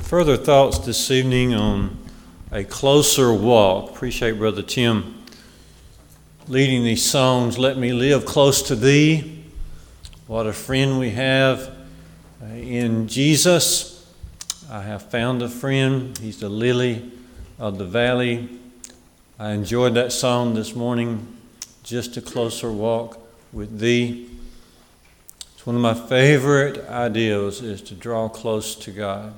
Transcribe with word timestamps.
Further 0.00 0.36
thoughts 0.36 0.78
this 0.80 1.10
evening 1.10 1.54
on 1.54 1.96
a 2.52 2.64
closer 2.64 3.32
walk. 3.32 3.92
Appreciate 3.92 4.32
Brother 4.32 4.60
Tim 4.60 5.24
leading 6.48 6.84
these 6.84 7.02
songs. 7.02 7.58
Let 7.58 7.78
me 7.78 7.94
live 7.94 8.26
close 8.26 8.60
to 8.64 8.76
Thee. 8.76 9.42
What 10.26 10.46
a 10.46 10.52
friend 10.52 10.98
we 10.98 11.12
have 11.12 11.74
uh, 12.42 12.46
in 12.56 13.08
Jesus. 13.08 14.06
I 14.70 14.82
have 14.82 15.04
found 15.04 15.40
a 15.40 15.48
friend. 15.48 16.18
He's 16.18 16.40
the 16.40 16.50
lily 16.50 17.10
of 17.58 17.78
the 17.78 17.86
valley. 17.86 18.50
I 19.38 19.52
enjoyed 19.52 19.94
that 19.94 20.12
song 20.12 20.52
this 20.52 20.76
morning. 20.76 21.26
Just 21.82 22.18
a 22.18 22.20
closer 22.20 22.70
walk 22.70 23.18
with 23.54 23.78
Thee. 23.78 24.28
It's 25.58 25.66
one 25.66 25.74
of 25.74 25.82
my 25.82 25.92
favorite 25.92 26.88
ideals 26.88 27.62
is 27.62 27.82
to 27.82 27.94
draw 27.96 28.28
close 28.28 28.76
to 28.76 28.92
God. 28.92 29.34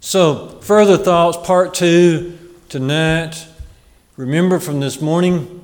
So, 0.00 0.58
further 0.62 0.96
thoughts, 0.96 1.36
part 1.46 1.74
two 1.74 2.38
tonight. 2.70 3.46
Remember 4.16 4.58
from 4.58 4.80
this 4.80 5.02
morning, 5.02 5.62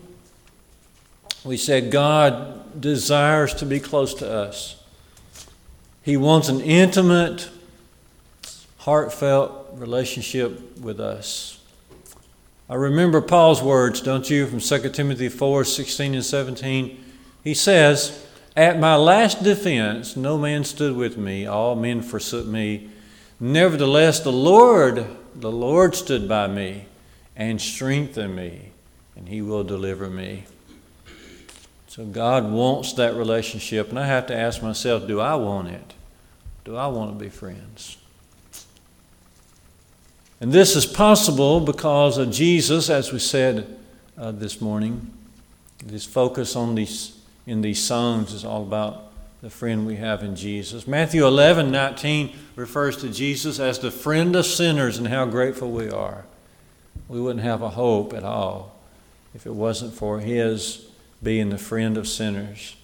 we 1.45 1.57
said 1.57 1.91
God 1.91 2.79
desires 2.79 3.55
to 3.55 3.65
be 3.65 3.81
close 3.81 4.13
to 4.17 4.31
us. 4.31 4.77
He 6.03 6.19
wants 6.19 6.51
an 6.51 6.61
intimate, 6.61 7.49
heartfelt 8.81 9.71
relationship 9.73 10.79
with 10.79 11.01
us. 11.01 11.59
I 12.69 12.75
remember 12.75 13.23
Paul's 13.23 13.63
words, 13.63 14.03
don't 14.03 14.29
you, 14.29 14.47
from 14.47 14.61
2 14.61 14.91
Timothy 14.91 15.31
4 15.31 15.65
16 15.65 16.15
and 16.17 16.23
17. 16.23 17.03
He 17.43 17.55
says, 17.55 18.25
at 18.57 18.79
my 18.79 18.97
last 18.97 19.43
defense, 19.43 20.17
no 20.17 20.39
man 20.39 20.65
stood 20.65 20.97
with 20.97 21.17
me, 21.17 21.47
all 21.47 21.75
men 21.75 22.03
forsook 22.03 22.47
me. 22.47 22.91
Nevertheless, 23.41 24.21
the 24.21 24.33
Lord, 24.33 25.07
the 25.35 25.51
Lord 25.51 25.95
stood 25.95 26.29
by 26.29 26.47
me 26.47 26.87
and 27.37 27.61
strengthened 27.61 28.37
me, 28.37 28.71
and 29.17 29.29
he 29.29 29.43
will 29.43 29.65
deliver 29.65 30.09
me. 30.09 30.45
So 31.89 32.05
God 32.05 32.51
wants 32.51 32.93
that 32.95 33.15
relationship, 33.15 33.91
and 33.91 33.99
I 33.99 34.07
have 34.07 34.27
to 34.29 34.37
ask 34.37 34.63
myself, 34.63 35.07
do 35.07 35.21
I 35.21 35.35
want 35.35 35.69
it? 35.69 35.95
Do 36.65 36.77
I 36.77 36.87
want 36.87 37.17
to 37.17 37.25
be 37.25 37.31
friends? 37.31 37.97
And 40.41 40.53
this 40.53 40.77
is 40.77 40.87
possible 40.87 41.61
because 41.61 42.19
of 42.19 42.31
Jesus, 42.31 42.91
as 42.91 43.13
we 43.13 43.19
said 43.19 43.79
uh, 44.19 44.33
this 44.33 44.61
morning. 44.61 45.13
This 45.85 46.05
focus 46.05 46.57
on 46.57 46.75
these 46.75 47.14
in 47.47 47.61
these 47.61 47.83
songs 47.83 48.33
is 48.33 48.45
all 48.45 48.63
about 48.63 49.13
the 49.43 49.51
friend 49.51 49.87
we 49.87 49.97
have 49.97 50.23
in 50.23 50.35
Jesus. 50.37 50.87
Matthew 50.87 51.27
11, 51.27 51.71
19 51.71 52.35
refers 52.57 52.97
to 52.99 53.11
Jesus 53.11 53.61
as 53.61 53.79
the 53.79 53.91
friend 53.91 54.35
of 54.35 54.47
sinners 54.47 54.97
and 54.97 55.09
how 55.09 55.27
grateful 55.27 55.71
we 55.71 55.91
are. 55.91 56.25
We 57.09 57.21
wouldn't 57.21 57.45
have 57.45 57.61
a 57.61 57.71
hope 57.71 58.15
at 58.15 58.25
all 58.25 58.75
if 59.35 59.47
it 59.47 59.55
wasn't 59.55 59.93
for 59.93 60.21
His 60.21 60.87
being 61.23 61.51
the 61.51 61.59
friend 61.59 61.99
of 61.99 62.09
sinners. 62.09 62.77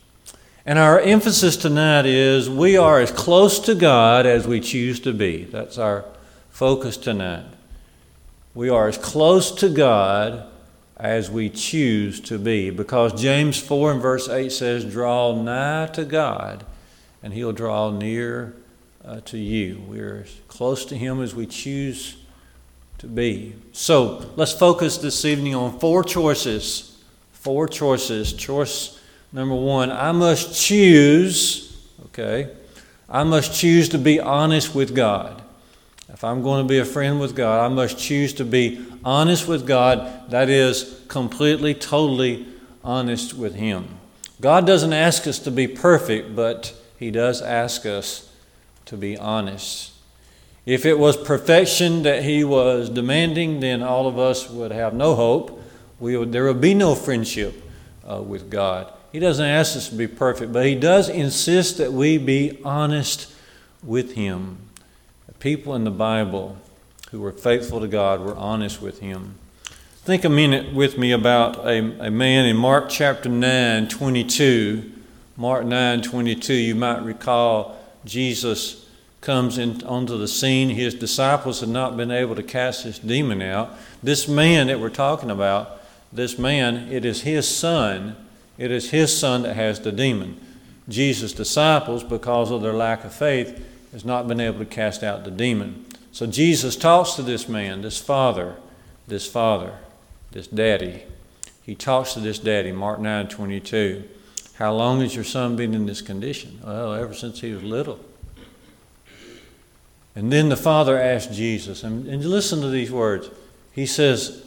And 0.67 0.79
our 0.79 1.01
emphasis 1.01 1.57
tonight 1.57 2.05
is 2.05 2.51
we 2.51 2.77
are 2.77 3.01
as 3.01 3.11
close 3.11 3.59
to 3.61 3.75
God 3.75 4.27
as 4.27 4.47
we 4.47 4.61
choose 4.61 5.01
to 5.01 5.15
be. 5.15 5.45
That's 5.45 5.79
our 5.79 6.05
focus 6.51 6.99
tonight. 6.99 7.47
We 8.55 8.69
are 8.69 8.89
as 8.89 8.99
close 8.99 9.51
to 9.53 9.71
God 9.71 10.47
as 11.01 11.31
we 11.31 11.49
choose 11.49 12.21
to 12.21 12.39
be. 12.39 12.71
Because 12.71 13.21
James 13.21 13.59
4 13.59 13.93
and 13.93 14.03
verse 14.03 14.29
8 14.29 14.53
says, 14.53 14.85
Draw 14.85 15.43
nigh 15.43 15.87
to 15.95 16.05
God, 16.05 16.65
and 17.23 17.33
He'll 17.33 17.53
draw 17.53 17.91
near 17.91 18.55
uh, 19.05 19.21
to 19.23 19.39
you. 19.39 19.83
We're 19.89 20.23
as 20.25 20.37
close 20.49 20.85
to 20.87 20.97
Him 20.97 21.23
as 21.23 21.35
we 21.35 21.47
choose 21.47 22.17
to 22.99 23.07
be. 23.07 23.55
So 23.73 24.31
let's 24.37 24.53
focus 24.53 24.99
this 24.99 25.25
evening 25.25 25.55
on 25.55 25.79
four 25.79 26.05
choices. 26.05 27.03
Four 27.33 27.67
choices. 27.67 28.35
Choice 28.35 29.01
number 29.33 29.55
one 29.55 29.91
I 29.91 30.13
must 30.13 30.61
choose, 30.61 31.83
okay? 32.07 32.51
I 33.09 33.25
must 33.25 33.59
choose 33.59 33.89
to 33.89 33.99
be 33.99 34.21
honest 34.21 34.75
with 34.75 34.95
God. 34.95 35.43
If 36.13 36.25
I'm 36.25 36.43
going 36.43 36.65
to 36.65 36.69
be 36.69 36.79
a 36.79 36.85
friend 36.85 37.21
with 37.21 37.37
God, 37.37 37.65
I 37.65 37.73
must 37.73 37.99
choose 37.99 38.35
to 38.35 38.45
be 38.45 38.85
honest 39.05 39.47
with 39.47 39.67
God, 39.67 40.31
that 40.31 40.49
is, 40.49 41.03
completely, 41.09 41.75
totally 41.75 42.47
honest 42.83 43.35
with 43.35 43.55
Him. 43.55 43.87
God 44.41 44.67
doesn't 44.67 44.93
ask 44.93 45.27
us 45.27 45.39
to 45.41 45.51
be 45.51 45.69
perfect, 45.69 46.35
but 46.35 46.75
He 46.99 47.11
does 47.11 47.43
ask 47.43 47.87
us 47.87 48.33
to 48.87 48.97
be 48.97 49.17
honest. 49.17 49.93
If 50.67 50.85
it 50.85 50.99
was 50.99 51.17
perfection 51.17 52.03
that 52.03 52.25
He 52.25 52.45
was 52.45 52.91
demanding, 52.91 53.61
then 53.61 53.83
all 53.83 54.07
of 54.07 54.19
us 54.19 54.51
would 54.51 54.73
have 54.73 54.95
no 54.95 55.15
hope. 55.15 55.63
We 56.01 56.17
would, 56.17 56.33
there 56.33 56.45
would 56.45 56.61
be 56.61 56.75
no 56.75 56.95
friendship 56.95 57.63
uh, 58.09 58.21
with 58.21 58.51
God. 58.51 58.93
He 59.13 59.19
doesn't 59.19 59.45
ask 59.45 59.77
us 59.77 59.89
to 59.91 59.95
be 59.95 60.07
perfect, 60.07 60.53
but 60.53 60.67
He 60.67 60.75
does 60.75 61.09
insist 61.09 61.79
that 61.79 61.93
we 61.93 62.19
be 62.19 62.59
honest 62.65 63.33
with 63.83 64.15
Him 64.15 64.59
people 65.41 65.75
in 65.75 65.85
the 65.85 65.91
Bible 65.91 66.57
who 67.11 67.21
were 67.21 67.33
faithful 67.33 67.81
to 67.81 67.89
God 67.89 68.21
were 68.21 68.37
honest 68.37 68.81
with 68.81 69.01
Him. 69.01 69.35
Think 70.03 70.25
a 70.25 70.29
minute 70.29 70.75
with 70.75 70.99
me 70.99 71.13
about 71.13 71.67
a, 71.67 72.07
a 72.07 72.11
man 72.11 72.47
in 72.47 72.57
Mark 72.57 72.89
chapter 72.89 73.29
9, 73.29 73.89
22. 73.89 74.93
Mark 75.37 75.65
9, 75.65 76.03
22, 76.03 76.53
you 76.53 76.75
might 76.75 77.03
recall 77.03 77.79
Jesus 78.05 78.87
comes 79.23 79.59
in, 79.59 79.83
onto 79.85 80.19
the 80.19 80.29
scene. 80.29 80.71
His 80.71 80.95
disciples 80.95 81.61
had 81.61 81.69
not 81.71 81.97
been 81.97 82.11
able 82.11 82.35
to 82.35 82.43
cast 82.43 82.85
this 82.85 82.99
demon 82.99 83.41
out. 83.43 83.75
This 84.03 84.29
man 84.29 84.67
that 84.67 84.81
we're 84.81 84.91
talking 84.91 85.31
about, 85.31 85.81
this 86.13 86.39
man, 86.39 86.93
it 86.93 87.05
is 87.05 87.23
his 87.23 87.49
son. 87.49 88.17
It 88.59 88.71
is 88.71 88.91
his 88.91 89.17
son 89.17 89.43
that 89.43 89.55
has 89.55 89.81
the 89.81 89.93
demon. 89.93 90.39
Jesus' 90.89 91.33
disciples, 91.33 92.03
because 92.03 92.51
of 92.51 92.63
their 92.63 92.73
lack 92.73 93.05
of 93.05 93.15
faith, 93.15 93.67
has 93.93 94.05
not 94.05 94.29
been 94.29 94.41
able 94.41 94.59
to 94.59 94.67
cast 94.67 95.03
out 95.03 95.25
the 95.25 95.31
demon. 95.31 95.87
So 96.13 96.27
Jesus 96.27 96.77
talks 96.77 97.15
to 97.15 97.23
this 97.23 97.49
man, 97.49 97.83
this 97.83 97.99
father, 97.99 98.57
this 99.07 99.27
father, 99.27 99.79
this 100.33 100.47
daddy. 100.47 101.03
He 101.63 101.75
talks 101.75 102.15
to 102.15 102.21
this 102.21 102.39
daddy, 102.39 102.73
Mark 102.73 103.01
9 103.01 103.29
22. 103.29 104.05
How 104.55 104.73
long 104.75 105.01
has 105.01 105.15
your 105.15 105.25
son 105.25 105.57
been 105.57 105.75
in 105.75 105.87
this 105.87 106.03
condition? 106.03 106.61
Well, 106.63 106.95
ever 106.95 107.15
since 107.15 107.41
he 107.41 107.53
was 107.53 107.63
little. 107.63 107.99
And 110.15 110.33
then 110.33 110.49
the 110.49 110.57
father 110.57 110.99
asked 110.99 111.33
Jesus, 111.33 111.83
and, 111.85 112.07
and 112.07 112.25
listen 112.25 112.61
to 112.61 112.69
these 112.69 112.91
words. 112.91 113.31
He 113.73 113.87
says, 113.87 114.45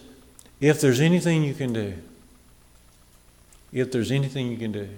If 0.59 0.81
there's 0.81 0.99
anything 0.99 1.43
you 1.43 1.53
can 1.53 1.73
do, 1.73 1.95
if 3.71 3.91
there's 3.91 4.11
anything 4.11 4.51
you 4.51 4.57
can 4.57 4.71
do, 4.71 4.89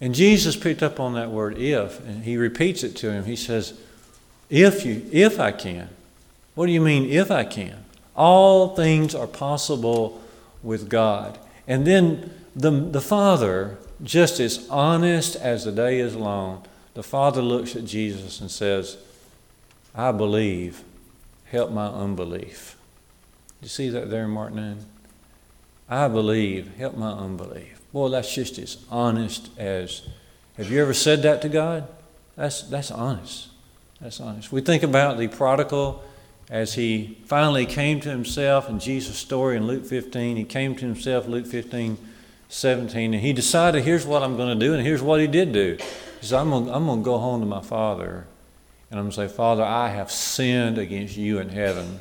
and 0.00 0.14
Jesus 0.14 0.56
picked 0.56 0.82
up 0.82 1.00
on 1.00 1.14
that 1.14 1.30
word 1.30 1.58
if, 1.58 2.00
and 2.00 2.24
he 2.24 2.36
repeats 2.36 2.84
it 2.84 2.94
to 2.96 3.10
him. 3.10 3.24
He 3.24 3.36
says, 3.36 3.78
If 4.48 4.84
you 4.84 5.04
if 5.12 5.40
I 5.40 5.52
can. 5.52 5.88
What 6.54 6.66
do 6.66 6.72
you 6.72 6.80
mean 6.80 7.08
if 7.10 7.30
I 7.30 7.44
can? 7.44 7.84
All 8.16 8.74
things 8.74 9.14
are 9.14 9.28
possible 9.28 10.20
with 10.62 10.88
God. 10.88 11.38
And 11.68 11.86
then 11.86 12.34
the, 12.56 12.70
the 12.70 13.00
Father, 13.00 13.78
just 14.02 14.40
as 14.40 14.68
honest 14.68 15.36
as 15.36 15.64
the 15.64 15.72
day 15.72 16.00
is 16.00 16.16
long, 16.16 16.64
the 16.94 17.02
Father 17.04 17.42
looks 17.42 17.76
at 17.76 17.84
Jesus 17.84 18.40
and 18.40 18.50
says, 18.50 18.96
I 19.94 20.10
believe, 20.10 20.82
help 21.44 21.70
my 21.70 21.86
unbelief. 21.86 22.76
You 23.62 23.68
see 23.68 23.88
that 23.90 24.10
there 24.10 24.24
in 24.24 24.30
Mark 24.30 24.52
9? 24.52 24.84
I 25.88 26.08
believe, 26.08 26.74
help 26.76 26.96
my 26.96 27.12
unbelief. 27.12 27.77
Boy, 27.92 28.08
that's 28.08 28.34
just 28.34 28.58
as 28.58 28.78
honest 28.90 29.50
as. 29.58 30.02
Have 30.56 30.70
you 30.70 30.82
ever 30.82 30.92
said 30.92 31.22
that 31.22 31.40
to 31.42 31.48
God? 31.48 31.86
That's, 32.36 32.62
that's 32.62 32.90
honest. 32.90 33.48
That's 34.00 34.20
honest. 34.20 34.52
We 34.52 34.60
think 34.60 34.82
about 34.82 35.18
the 35.18 35.28
prodigal 35.28 36.02
as 36.50 36.74
he 36.74 37.18
finally 37.26 37.66
came 37.66 38.00
to 38.00 38.08
himself 38.08 38.68
in 38.68 38.78
Jesus' 38.78 39.16
story 39.16 39.56
in 39.56 39.66
Luke 39.66 39.84
15. 39.84 40.36
He 40.36 40.44
came 40.44 40.74
to 40.76 40.84
himself, 40.84 41.26
Luke 41.26 41.46
15, 41.46 41.98
17, 42.48 43.14
and 43.14 43.22
he 43.22 43.32
decided, 43.32 43.84
here's 43.84 44.06
what 44.06 44.22
I'm 44.22 44.36
going 44.36 44.58
to 44.58 44.66
do, 44.66 44.74
and 44.74 44.84
here's 44.84 45.02
what 45.02 45.20
he 45.20 45.26
did 45.26 45.52
do. 45.52 45.76
He 46.20 46.26
said, 46.26 46.40
I'm 46.40 46.50
going, 46.50 46.70
I'm 46.70 46.86
going 46.86 47.00
to 47.00 47.04
go 47.04 47.18
home 47.18 47.40
to 47.40 47.46
my 47.46 47.60
father, 47.60 48.26
and 48.90 48.98
I'm 48.98 49.04
going 49.04 49.10
to 49.10 49.28
say, 49.28 49.28
Father, 49.28 49.62
I 49.62 49.90
have 49.90 50.10
sinned 50.10 50.78
against 50.78 51.16
you 51.16 51.38
in 51.38 51.50
heaven. 51.50 52.00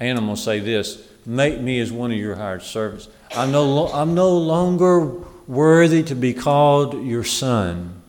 And 0.00 0.18
I'm 0.18 0.24
going 0.24 0.36
to 0.36 0.42
say 0.42 0.58
this 0.58 1.08
make 1.26 1.60
me 1.60 1.80
as 1.80 1.92
one 1.92 2.12
of 2.12 2.18
your 2.18 2.36
hired 2.36 2.62
servants. 2.62 3.08
I'm 3.34 3.50
no, 3.50 3.88
I'm 3.88 4.14
no 4.14 4.36
longer 4.36 5.12
worthy 5.46 6.02
to 6.04 6.14
be 6.14 6.34
called 6.34 7.02
your 7.04 7.24
son. 7.24 8.02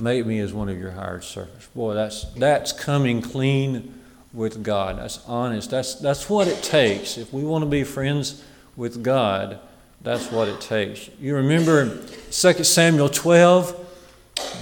Make 0.00 0.26
me 0.26 0.38
as 0.40 0.52
one 0.52 0.68
of 0.68 0.78
your 0.78 0.92
hired 0.92 1.24
servants. 1.24 1.66
Boy, 1.74 1.94
that's, 1.94 2.24
that's 2.34 2.72
coming 2.72 3.20
clean 3.20 3.94
with 4.32 4.62
God. 4.62 4.98
That's 4.98 5.24
honest. 5.26 5.70
That's, 5.70 5.94
that's 5.96 6.28
what 6.30 6.48
it 6.48 6.62
takes. 6.62 7.18
If 7.18 7.32
we 7.32 7.42
want 7.44 7.62
to 7.62 7.70
be 7.70 7.84
friends 7.84 8.44
with 8.76 9.02
God, 9.02 9.58
that's 10.02 10.30
what 10.30 10.48
it 10.48 10.60
takes. 10.60 11.10
You 11.20 11.34
remember 11.36 11.98
2 12.30 12.64
Samuel 12.64 13.08
12 13.08 13.84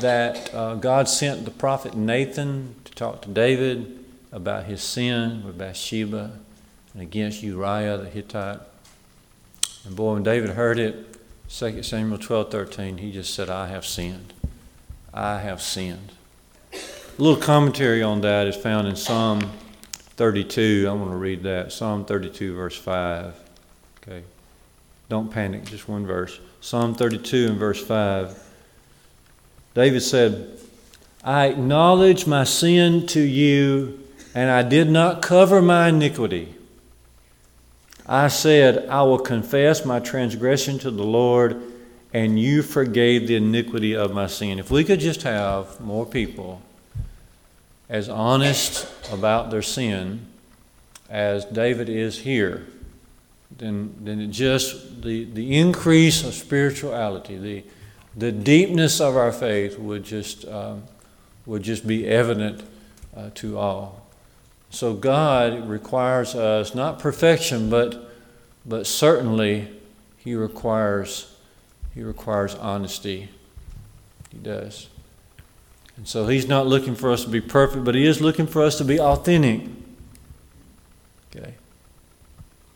that 0.00 0.54
uh, 0.54 0.76
God 0.76 1.08
sent 1.08 1.44
the 1.44 1.50
prophet 1.50 1.94
Nathan 1.94 2.74
to 2.84 2.92
talk 2.92 3.22
to 3.22 3.28
David 3.28 4.04
about 4.32 4.64
his 4.64 4.82
sin 4.82 5.44
with 5.44 5.58
Bathsheba 5.58 6.32
and 6.96 7.02
against 7.02 7.42
Uriah 7.42 7.98
the 7.98 8.08
Hittite. 8.08 8.58
And 9.84 9.94
boy, 9.94 10.14
when 10.14 10.22
David 10.22 10.48
heard 10.50 10.78
it, 10.78 11.18
2 11.50 11.82
Samuel 11.82 12.16
12 12.16 12.50
13, 12.50 12.96
he 12.96 13.12
just 13.12 13.34
said, 13.34 13.50
I 13.50 13.66
have 13.68 13.84
sinned. 13.84 14.32
I 15.12 15.40
have 15.40 15.60
sinned. 15.60 16.12
A 16.72 16.78
little 17.22 17.40
commentary 17.40 18.02
on 18.02 18.22
that 18.22 18.46
is 18.46 18.56
found 18.56 18.88
in 18.88 18.96
Psalm 18.96 19.42
32. 20.16 20.86
I 20.88 20.92
want 20.94 21.10
to 21.10 21.16
read 21.16 21.42
that. 21.42 21.70
Psalm 21.70 22.06
32, 22.06 22.56
verse 22.56 22.78
5. 22.78 23.34
Okay. 24.02 24.22
Don't 25.10 25.30
panic, 25.30 25.66
just 25.66 25.90
one 25.90 26.06
verse. 26.06 26.40
Psalm 26.62 26.94
32 26.94 27.48
and 27.48 27.58
verse 27.58 27.84
5. 27.84 28.42
David 29.74 30.00
said, 30.00 30.58
I 31.22 31.48
acknowledge 31.48 32.26
my 32.26 32.44
sin 32.44 33.06
to 33.08 33.20
you, 33.20 34.00
and 34.34 34.50
I 34.50 34.62
did 34.62 34.88
not 34.88 35.20
cover 35.20 35.60
my 35.60 35.88
iniquity. 35.88 36.55
I 38.08 38.28
said, 38.28 38.88
I 38.88 39.02
will 39.02 39.18
confess 39.18 39.84
my 39.84 39.98
transgression 39.98 40.78
to 40.80 40.90
the 40.90 41.02
Lord, 41.02 41.60
and 42.12 42.38
you 42.38 42.62
forgave 42.62 43.26
the 43.26 43.34
iniquity 43.34 43.96
of 43.96 44.12
my 44.12 44.28
sin. 44.28 44.58
If 44.58 44.70
we 44.70 44.84
could 44.84 45.00
just 45.00 45.22
have 45.22 45.80
more 45.80 46.06
people 46.06 46.62
as 47.88 48.08
honest 48.08 48.88
about 49.12 49.50
their 49.50 49.62
sin 49.62 50.26
as 51.10 51.44
David 51.44 51.88
is 51.88 52.20
here, 52.20 52.66
then, 53.58 53.94
then 54.00 54.30
just 54.32 55.02
the, 55.02 55.24
the 55.24 55.58
increase 55.58 56.24
of 56.24 56.34
spirituality, 56.34 57.36
the, 57.36 57.64
the 58.16 58.32
deepness 58.32 59.00
of 59.00 59.16
our 59.16 59.32
faith 59.32 59.78
would 59.78 60.04
just, 60.04 60.46
um, 60.46 60.84
would 61.44 61.62
just 61.62 61.86
be 61.86 62.06
evident 62.06 62.62
uh, 63.16 63.30
to 63.34 63.58
all. 63.58 64.05
So 64.70 64.94
God 64.94 65.68
requires 65.68 66.34
us 66.34 66.74
not 66.74 66.98
perfection, 66.98 67.70
but, 67.70 68.10
but 68.64 68.86
certainly 68.86 69.68
He 70.18 70.34
requires, 70.34 71.34
he 71.94 72.02
requires 72.02 72.54
honesty. 72.54 73.28
He 74.30 74.38
does. 74.38 74.88
And 75.96 76.06
so 76.06 76.26
He's 76.26 76.46
not 76.46 76.66
looking 76.66 76.94
for 76.94 77.10
us 77.10 77.24
to 77.24 77.30
be 77.30 77.40
perfect, 77.40 77.84
but 77.84 77.94
He 77.94 78.06
is 78.06 78.20
looking 78.20 78.46
for 78.46 78.62
us 78.62 78.76
to 78.78 78.84
be 78.84 79.00
authentic. 79.00 79.68
Okay. 81.34 81.54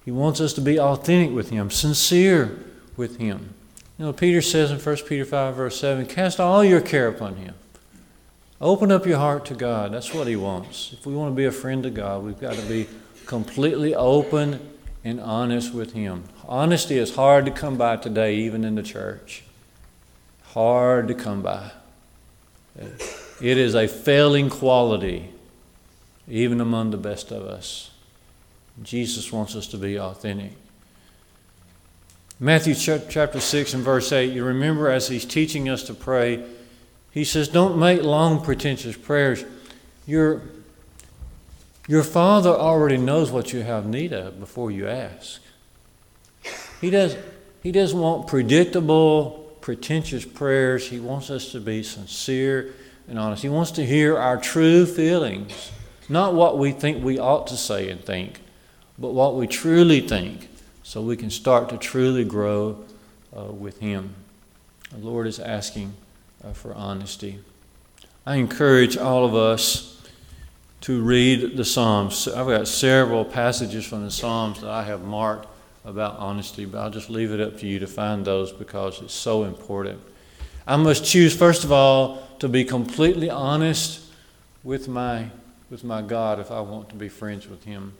He 0.04 0.10
wants 0.10 0.40
us 0.40 0.52
to 0.54 0.60
be 0.60 0.78
authentic 0.78 1.34
with 1.34 1.50
Him, 1.50 1.70
sincere 1.70 2.58
with 2.96 3.18
Him. 3.18 3.54
You 3.98 4.06
know, 4.06 4.12
Peter 4.12 4.40
says 4.40 4.70
in 4.70 4.78
1 4.78 4.96
Peter 5.06 5.24
5, 5.24 5.54
verse 5.54 5.78
7, 5.78 6.06
cast 6.06 6.40
all 6.40 6.64
your 6.64 6.80
care 6.80 7.08
upon 7.08 7.36
Him. 7.36 7.54
Open 8.60 8.92
up 8.92 9.06
your 9.06 9.18
heart 9.18 9.46
to 9.46 9.54
God. 9.54 9.92
That's 9.92 10.12
what 10.12 10.26
He 10.26 10.36
wants. 10.36 10.92
If 10.92 11.06
we 11.06 11.14
want 11.14 11.32
to 11.32 11.36
be 11.36 11.46
a 11.46 11.52
friend 11.52 11.82
to 11.82 11.90
God, 11.90 12.22
we've 12.22 12.38
got 12.38 12.56
to 12.56 12.62
be 12.62 12.86
completely 13.24 13.94
open 13.94 14.60
and 15.02 15.18
honest 15.18 15.72
with 15.72 15.94
Him. 15.94 16.24
Honesty 16.46 16.98
is 16.98 17.14
hard 17.14 17.46
to 17.46 17.50
come 17.50 17.78
by 17.78 17.96
today, 17.96 18.36
even 18.36 18.64
in 18.64 18.74
the 18.74 18.82
church. 18.82 19.44
Hard 20.48 21.08
to 21.08 21.14
come 21.14 21.40
by. 21.40 21.70
It 22.76 23.56
is 23.56 23.74
a 23.74 23.88
failing 23.88 24.50
quality, 24.50 25.30
even 26.28 26.60
among 26.60 26.90
the 26.90 26.98
best 26.98 27.30
of 27.30 27.44
us. 27.44 27.90
Jesus 28.82 29.32
wants 29.32 29.56
us 29.56 29.66
to 29.68 29.78
be 29.78 29.98
authentic. 29.98 30.52
Matthew 32.38 32.74
chapter 32.74 33.40
6 33.40 33.74
and 33.74 33.82
verse 33.82 34.12
8, 34.12 34.32
you 34.32 34.44
remember 34.44 34.88
as 34.88 35.08
he's 35.08 35.24
teaching 35.24 35.68
us 35.68 35.82
to 35.84 35.94
pray, 35.94 36.44
he 37.12 37.24
says, 37.24 37.48
Don't 37.48 37.78
make 37.78 38.02
long, 38.02 38.42
pretentious 38.42 38.96
prayers. 38.96 39.44
Your, 40.06 40.42
your 41.88 42.02
Father 42.02 42.50
already 42.50 42.96
knows 42.96 43.30
what 43.30 43.52
you 43.52 43.62
have 43.62 43.86
need 43.86 44.12
of 44.12 44.38
before 44.38 44.70
you 44.70 44.86
ask. 44.86 45.40
He, 46.80 46.90
does, 46.90 47.16
he 47.62 47.72
doesn't 47.72 47.98
want 47.98 48.26
predictable, 48.26 49.54
pretentious 49.60 50.24
prayers. 50.24 50.88
He 50.88 50.98
wants 50.98 51.30
us 51.30 51.52
to 51.52 51.60
be 51.60 51.82
sincere 51.82 52.74
and 53.08 53.18
honest. 53.18 53.42
He 53.42 53.48
wants 53.48 53.72
to 53.72 53.84
hear 53.84 54.16
our 54.16 54.38
true 54.38 54.86
feelings, 54.86 55.72
not 56.08 56.34
what 56.34 56.58
we 56.58 56.72
think 56.72 57.04
we 57.04 57.18
ought 57.18 57.46
to 57.48 57.56
say 57.56 57.90
and 57.90 58.02
think, 58.02 58.40
but 58.98 59.10
what 59.10 59.36
we 59.36 59.46
truly 59.46 60.00
think, 60.00 60.48
so 60.82 61.02
we 61.02 61.16
can 61.16 61.30
start 61.30 61.68
to 61.70 61.76
truly 61.76 62.24
grow 62.24 62.84
uh, 63.36 63.44
with 63.44 63.80
Him. 63.80 64.14
The 64.90 64.98
Lord 64.98 65.26
is 65.26 65.38
asking 65.38 65.92
uh, 66.44 66.52
for 66.52 66.74
honesty. 66.74 67.38
I 68.26 68.36
encourage 68.36 68.96
all 68.96 69.24
of 69.24 69.34
us 69.34 70.00
to 70.82 71.02
read 71.02 71.56
the 71.56 71.64
Psalms. 71.64 72.26
I've 72.28 72.46
got 72.46 72.68
several 72.68 73.24
passages 73.24 73.86
from 73.86 74.04
the 74.04 74.10
Psalms 74.10 74.60
that 74.60 74.70
I 74.70 74.82
have 74.84 75.02
marked 75.02 75.46
about 75.84 76.18
honesty, 76.18 76.64
but 76.64 76.78
I'll 76.78 76.90
just 76.90 77.10
leave 77.10 77.32
it 77.32 77.40
up 77.40 77.58
to 77.58 77.66
you 77.66 77.78
to 77.78 77.86
find 77.86 78.24
those 78.24 78.52
because 78.52 79.00
it's 79.02 79.14
so 79.14 79.44
important. 79.44 80.00
I 80.66 80.76
must 80.76 81.04
choose, 81.04 81.36
first 81.36 81.64
of 81.64 81.72
all, 81.72 82.26
to 82.38 82.48
be 82.48 82.64
completely 82.64 83.28
honest 83.30 84.00
with 84.62 84.88
my, 84.88 85.30
with 85.70 85.84
my 85.84 86.02
God 86.02 86.38
if 86.38 86.50
I 86.50 86.60
want 86.60 86.88
to 86.90 86.94
be 86.94 87.08
friends 87.08 87.48
with 87.48 87.64
Him. 87.64 87.94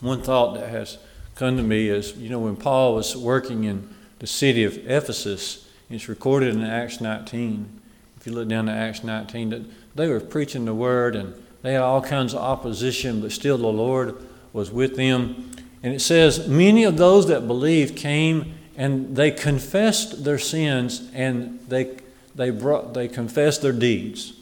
One 0.00 0.22
thought 0.22 0.54
that 0.54 0.68
has 0.68 0.98
come 1.34 1.56
to 1.56 1.62
me 1.62 1.88
is 1.88 2.16
you 2.16 2.30
know, 2.30 2.40
when 2.40 2.56
Paul 2.56 2.94
was 2.94 3.16
working 3.16 3.64
in 3.64 3.88
the 4.18 4.26
city 4.26 4.64
of 4.64 4.78
Ephesus, 4.88 5.68
it's 5.92 6.08
recorded 6.08 6.54
in 6.54 6.62
Acts 6.62 7.00
19. 7.00 7.80
If 8.16 8.26
you 8.26 8.32
look 8.32 8.48
down 8.48 8.66
to 8.66 8.72
Acts 8.72 9.04
19, 9.04 9.50
that 9.50 9.62
they 9.94 10.08
were 10.08 10.20
preaching 10.20 10.64
the 10.64 10.74
word 10.74 11.14
and 11.14 11.34
they 11.62 11.74
had 11.74 11.82
all 11.82 12.00
kinds 12.00 12.34
of 12.34 12.40
opposition, 12.40 13.20
but 13.20 13.32
still 13.32 13.58
the 13.58 13.66
Lord 13.66 14.16
was 14.52 14.70
with 14.70 14.96
them. 14.96 15.50
And 15.82 15.94
it 15.94 16.00
says, 16.00 16.48
Many 16.48 16.84
of 16.84 16.96
those 16.96 17.28
that 17.28 17.46
believed 17.46 17.96
came 17.96 18.54
and 18.76 19.14
they 19.16 19.30
confessed 19.30 20.24
their 20.24 20.38
sins 20.38 21.10
and 21.12 21.60
they, 21.68 21.98
they, 22.34 22.50
brought, 22.50 22.94
they 22.94 23.08
confessed 23.08 23.62
their 23.62 23.72
deeds. 23.72 24.32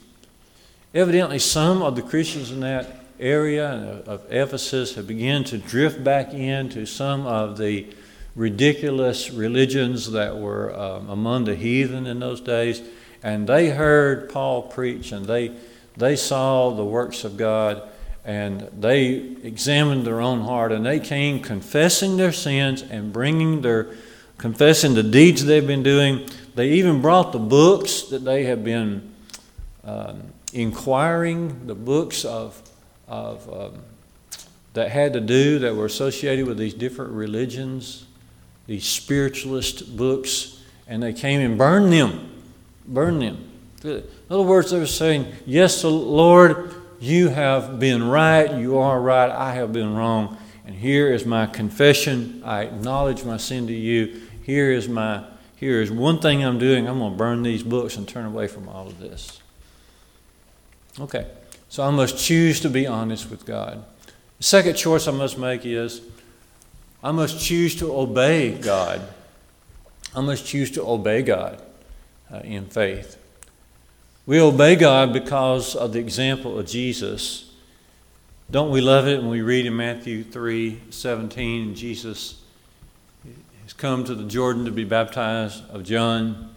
Evidently, 0.95 1.39
some 1.39 1.83
of 1.83 1.97
the 1.97 2.03
Christians 2.03 2.51
in 2.51 2.61
that 2.61 3.05
area 3.19 4.03
of 4.07 4.25
Ephesus 4.31 4.95
have 4.95 5.07
begun 5.07 5.45
to 5.45 5.59
drift 5.59 6.03
back 6.03 6.33
into 6.33 6.87
some 6.87 7.27
of 7.27 7.59
the 7.59 7.87
ridiculous 8.35 9.31
religions 9.31 10.13
that 10.13 10.37
were 10.37 10.77
um, 10.79 11.09
among 11.09 11.45
the 11.45 11.55
heathen 11.55 12.07
in 12.07 12.21
those 12.21 12.41
days. 12.41 12.83
And 13.23 13.47
they 13.47 13.71
heard 13.71 14.31
Paul 14.31 14.63
preach 14.63 15.13
and 15.13 15.27
they, 15.27 15.53
they 15.97 16.17
saw 16.17 16.71
the 16.71 16.85
works 16.85 17.25
of 17.25 17.37
God 17.37 17.83
and 18.25 18.61
they 18.79 19.15
examined 19.43 20.07
their 20.07 20.21
own 20.21 20.43
heart 20.43 20.73
and 20.73 20.85
they 20.85 21.01
came 21.01 21.41
confessing 21.41 22.17
their 22.17 22.33
sins 22.33 22.83
and 22.83 23.13
bringing 23.13 23.63
their 23.63 23.89
confessing 24.39 24.95
the 24.95 25.03
deeds 25.03 25.45
they've 25.45 25.67
been 25.67 25.83
doing. 25.83 26.27
They 26.55 26.71
even 26.71 27.03
brought 27.03 27.33
the 27.33 27.39
books 27.39 28.05
that 28.05 28.25
they 28.25 28.45
had 28.45 28.65
been 28.65 29.13
um, 29.85 30.23
inquiring, 30.55 31.67
the 31.67 31.75
books 31.75 32.25
of, 32.25 32.63
of 33.07 33.53
um, 33.53 33.83
that 34.73 34.91
had 34.91 35.13
to 35.13 35.21
do 35.21 35.59
that 35.59 35.75
were 35.75 35.85
associated 35.85 36.47
with 36.47 36.57
these 36.57 36.73
different 36.73 37.13
religions 37.13 38.07
these 38.71 38.87
spiritualist 38.87 39.97
books, 39.97 40.63
and 40.87 41.03
they 41.03 41.13
came 41.13 41.41
and 41.41 41.59
burned 41.59 41.93
them. 41.93 42.31
Burned 42.87 43.21
them. 43.21 43.51
In 43.83 44.05
other 44.31 44.45
words, 44.45 44.71
they 44.71 44.79
were 44.79 44.87
saying, 44.87 45.27
Yes, 45.45 45.83
Lord, 45.83 46.73
you 47.01 47.31
have 47.31 47.81
been 47.81 48.05
right, 48.09 48.49
you 48.49 48.79
are 48.79 49.01
right, 49.01 49.29
I 49.29 49.55
have 49.55 49.73
been 49.73 49.97
wrong, 49.97 50.39
and 50.65 50.77
here 50.77 51.13
is 51.13 51.27
my 51.27 51.47
confession. 51.47 52.43
I 52.45 52.63
acknowledge 52.63 53.25
my 53.25 53.39
sin 53.39 53.67
to 53.67 53.73
you. 53.73 54.23
Here 54.45 54.71
is 54.71 54.89
my 54.89 55.25
here 55.57 55.83
is 55.83 55.91
one 55.91 56.21
thing 56.21 56.45
I'm 56.45 56.61
doing. 56.61 56.87
I'm 56.87 57.01
going 57.01 57.11
to 57.11 57.19
burn 57.19 57.43
these 57.43 57.65
books 57.65 57.97
and 57.97 58.07
turn 58.07 58.25
away 58.25 58.47
from 58.47 58.69
all 58.69 58.87
of 58.87 59.01
this. 59.01 59.41
Okay, 61.01 61.27
so 61.69 61.83
I 61.83 61.91
must 61.91 62.25
choose 62.25 62.61
to 62.61 62.71
be 62.71 62.87
honest 62.87 63.31
with 63.31 63.45
God. 63.45 63.85
The 64.39 64.45
second 64.45 64.77
choice 64.77 65.09
I 65.09 65.11
must 65.11 65.39
make 65.39 65.67
is 65.67 66.03
I 67.03 67.13
must 67.13 67.41
choose 67.41 67.75
to 67.77 67.95
obey 67.95 68.59
God. 68.59 69.01
I 70.15 70.21
must 70.21 70.45
choose 70.47 70.71
to 70.73 70.87
obey 70.87 71.23
God 71.23 71.63
uh, 72.33 72.41
in 72.41 72.67
faith. 72.67 73.17
We 74.27 74.41
obey 74.41 74.77
God 74.77 75.13
because 75.13 75.75
of 75.75 75.93
the 75.93 75.99
example 75.99 76.59
of 76.59 76.67
Jesus. 76.67 77.53
Don't 78.51 78.71
we 78.71 78.81
love 78.81 79.07
it 79.07 79.19
when 79.19 79.31
we 79.31 79.43
read 79.43 79.67
in 79.67 79.77
Matthew 79.77 80.25
3 80.25 80.81
17, 80.91 81.75
Jesus 81.75 82.43
has 83.63 83.73
come 83.73 84.05
to 84.05 84.15
the 84.15 84.25
Jordan 84.25 84.65
to 84.67 84.71
be 84.71 84.85
baptized 84.85 85.63
of 85.71 85.85
John. 85.85 86.55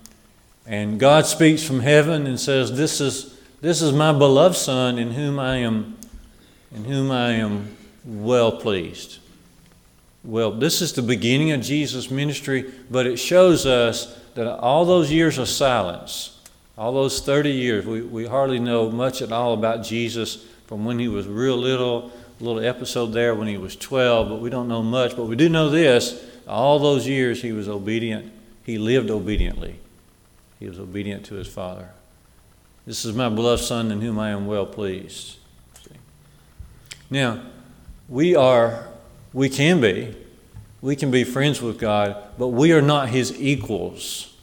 And 0.65 0.99
God 0.99 1.25
speaks 1.25 1.63
from 1.63 1.81
heaven 1.81 2.25
and 2.25 2.39
says, 2.39 2.75
This 2.75 2.99
is, 2.99 3.39
this 3.61 3.81
is 3.81 3.93
my 3.93 4.11
beloved 4.11 4.55
Son 4.55 4.97
in 4.97 5.11
whom 5.11 5.39
I 5.39 5.57
am, 5.57 5.97
in 6.73 6.85
whom 6.85 7.11
I 7.11 7.33
am 7.33 7.77
well 8.03 8.51
pleased. 8.51 9.19
Well, 10.23 10.51
this 10.51 10.81
is 10.81 10.93
the 10.93 11.01
beginning 11.01 11.51
of 11.51 11.61
Jesus' 11.61 12.09
ministry, 12.09 12.71
but 12.89 13.05
it 13.05 13.17
shows 13.17 13.65
us 13.65 14.17
that 14.35 14.47
all 14.47 14.85
those 14.85 15.11
years 15.11 15.37
of 15.37 15.47
silence, 15.49 16.29
All 16.75 16.91
those 16.91 17.21
30 17.21 17.51
years, 17.51 17.85
we, 17.85 18.01
we 18.01 18.25
hardly 18.25 18.57
know 18.57 18.89
much 18.89 19.21
at 19.21 19.31
all 19.31 19.53
about 19.53 19.83
Jesus 19.83 20.43
from 20.65 20.85
when 20.85 20.97
he 20.97 21.07
was 21.07 21.27
real 21.27 21.55
little, 21.55 22.11
a 22.39 22.43
little 22.43 22.63
episode 22.63 23.07
there 23.13 23.35
when 23.35 23.47
he 23.47 23.57
was 23.57 23.75
12, 23.75 24.27
but 24.27 24.39
we 24.39 24.49
don't 24.49 24.67
know 24.67 24.81
much. 24.81 25.15
But 25.15 25.25
we 25.25 25.35
do 25.35 25.49
know 25.49 25.69
this 25.69 26.23
all 26.47 26.79
those 26.79 27.07
years 27.07 27.41
he 27.41 27.51
was 27.51 27.69
obedient, 27.69 28.31
he 28.65 28.77
lived 28.77 29.09
obediently. 29.09 29.75
He 30.59 30.67
was 30.67 30.79
obedient 30.79 31.25
to 31.25 31.35
his 31.35 31.47
Father. 31.47 31.89
This 32.85 33.05
is 33.05 33.13
my 33.13 33.29
beloved 33.29 33.63
Son 33.63 33.91
in 33.91 34.01
whom 34.01 34.17
I 34.19 34.29
am 34.29 34.45
well 34.45 34.65
pleased. 34.65 35.37
Now, 37.09 37.41
we 38.09 38.35
are, 38.35 38.87
we 39.33 39.49
can 39.49 39.81
be, 39.81 40.15
we 40.81 40.95
can 40.95 41.11
be 41.11 41.23
friends 41.23 41.61
with 41.61 41.79
God, 41.79 42.15
but 42.37 42.49
we 42.49 42.71
are 42.71 42.81
not 42.81 43.09
his 43.09 43.39
equals. 43.39 44.33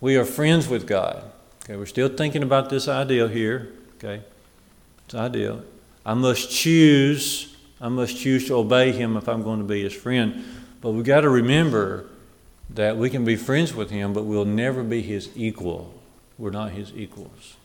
We 0.00 0.16
are 0.16 0.24
friends 0.24 0.68
with 0.68 0.86
God. 0.86 1.24
Okay, 1.64 1.76
we're 1.76 1.86
still 1.86 2.08
thinking 2.08 2.42
about 2.42 2.70
this 2.70 2.86
ideal 2.86 3.26
here. 3.26 3.72
Okay, 3.96 4.22
it's 5.04 5.14
ideal. 5.14 5.64
I 6.04 6.14
must 6.14 6.50
choose. 6.50 7.56
I 7.80 7.88
must 7.88 8.16
choose 8.16 8.46
to 8.46 8.54
obey 8.54 8.92
Him 8.92 9.16
if 9.16 9.28
I'm 9.28 9.42
going 9.42 9.58
to 9.58 9.64
be 9.64 9.82
His 9.82 9.92
friend. 9.92 10.44
But 10.80 10.90
we've 10.90 11.04
got 11.04 11.22
to 11.22 11.28
remember 11.28 12.06
that 12.70 12.96
we 12.96 13.10
can 13.10 13.24
be 13.24 13.36
friends 13.36 13.74
with 13.74 13.90
Him, 13.90 14.12
but 14.12 14.22
we'll 14.22 14.44
never 14.44 14.84
be 14.84 15.02
His 15.02 15.28
equal. 15.34 15.92
We're 16.38 16.50
not 16.50 16.70
His 16.70 16.92
equals. 16.94 17.56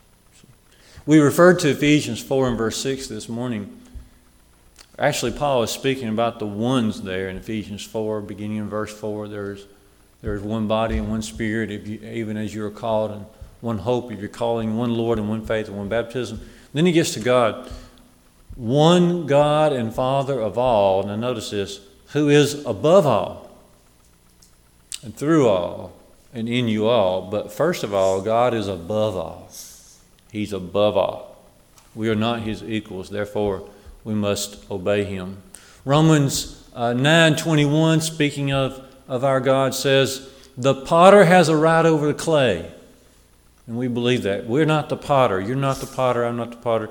We 1.05 1.19
referred 1.19 1.60
to 1.60 1.69
Ephesians 1.69 2.21
4 2.21 2.48
and 2.48 2.57
verse 2.57 2.77
6 2.77 3.07
this 3.07 3.29
morning. 3.29 3.80
Actually, 5.00 5.31
Paul 5.31 5.63
is 5.63 5.71
speaking 5.71 6.10
about 6.10 6.39
the 6.39 6.45
ones 6.45 7.01
there 7.01 7.29
in 7.29 7.38
Ephesians 7.38 7.83
4, 7.83 8.21
beginning 8.21 8.57
in 8.57 8.69
verse 8.69 8.93
4. 8.93 9.27
There's, 9.27 9.65
there's 10.21 10.41
one 10.41 10.67
body 10.67 10.98
and 10.98 11.10
one 11.10 11.21
spirit, 11.21 11.69
you, 11.69 12.00
even 12.10 12.38
as 12.38 12.53
you 12.53 12.65
are 12.65 12.71
called, 12.71 13.12
and 13.12 13.25
one 13.62 13.79
hope 13.79 14.12
if 14.12 14.19
you're 14.19 14.29
calling, 14.29 14.77
one 14.77 14.93
Lord 14.93 15.17
and 15.17 15.29
one 15.29 15.45
faith 15.45 15.67
and 15.67 15.77
one 15.77 15.89
baptism. 15.89 16.41
Then 16.74 16.86
he 16.86 16.91
gets 16.91 17.13
to 17.13 17.19
God. 17.19 17.69
One 18.55 19.25
God 19.27 19.71
and 19.71 19.93
Father 19.93 20.39
of 20.39 20.57
all, 20.57 21.03
now 21.03 21.15
notice 21.15 21.51
this, 21.51 21.79
who 22.07 22.29
is 22.29 22.65
above 22.65 23.07
all 23.07 23.50
and 25.03 25.15
through 25.15 25.48
all 25.48 25.93
and 26.33 26.50
in 26.50 26.67
you 26.67 26.88
all. 26.88 27.29
But 27.29 27.51
first 27.51 27.83
of 27.83 27.93
all, 27.93 28.21
God 28.21 28.53
is 28.53 28.67
above 28.67 29.15
all. 29.15 29.50
He's 30.31 30.53
above 30.53 30.98
all. 30.98 31.43
We 31.95 32.10
are 32.10 32.15
not 32.15 32.41
his 32.41 32.62
equals, 32.62 33.10
therefore 33.10 33.67
we 34.03 34.13
must 34.13 34.70
obey 34.70 35.03
him. 35.03 35.38
Romans 35.86 36.63
uh, 36.75 36.93
9:21 36.93 38.01
speaking 38.01 38.51
of 38.51 38.86
of 39.08 39.24
our 39.24 39.39
God 39.39 39.75
says, 39.75 40.29
"The 40.58 40.74
potter 40.74 41.25
has 41.25 41.50
a 41.50 41.55
right 41.55 41.86
over 41.86 42.08
the 42.08 42.13
clay." 42.13 42.72
And 43.67 43.77
we 43.77 43.88
believe 43.88 44.24
that. 44.24 44.48
We're 44.48 44.65
not 44.65 44.89
the 44.89 44.98
potter. 44.98 45.39
You're 45.39 45.55
not 45.55 45.77
the 45.77 45.88
potter. 45.88 46.25
I'm 46.25 46.38
not 46.38 46.51
the 46.51 46.58
potter. 46.58 46.89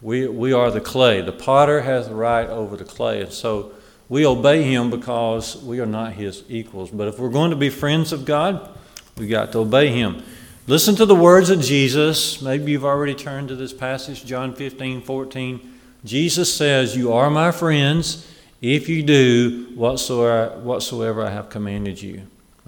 We, 0.00 0.26
we 0.26 0.52
are 0.52 0.70
the 0.70 0.80
clay. 0.80 1.20
The 1.20 1.32
potter 1.32 1.82
has 1.82 2.08
the 2.08 2.14
right 2.14 2.48
over 2.48 2.76
the 2.76 2.84
clay. 2.84 3.22
And 3.22 3.32
so 3.32 3.72
we 4.08 4.24
obey 4.24 4.62
him 4.62 4.90
because 4.90 5.62
we 5.62 5.80
are 5.80 5.86
not 5.86 6.12
his 6.12 6.44
equals. 6.48 6.90
But 6.90 7.08
if 7.08 7.18
we're 7.18 7.30
going 7.30 7.50
to 7.50 7.56
be 7.56 7.70
friends 7.70 8.12
of 8.12 8.24
God, 8.24 8.70
we 9.16 9.26
got 9.26 9.52
to 9.52 9.58
obey 9.58 9.88
him. 9.88 10.22
Listen 10.66 10.94
to 10.96 11.04
the 11.04 11.14
words 11.14 11.50
of 11.50 11.60
Jesus. 11.60 12.40
Maybe 12.40 12.72
you've 12.72 12.84
already 12.84 13.14
turned 13.14 13.48
to 13.48 13.56
this 13.56 13.72
passage, 13.72 14.24
John 14.24 14.54
15, 14.54 15.02
14. 15.02 15.73
Jesus 16.04 16.54
says, 16.54 16.96
You 16.96 17.12
are 17.12 17.30
my 17.30 17.50
friends 17.50 18.30
if 18.60 18.88
you 18.88 19.02
do 19.02 19.72
whatsoever, 19.74 20.58
whatsoever 20.60 21.22
I 21.22 21.30
have 21.30 21.50
commanded 21.50 22.00
you. 22.00 22.22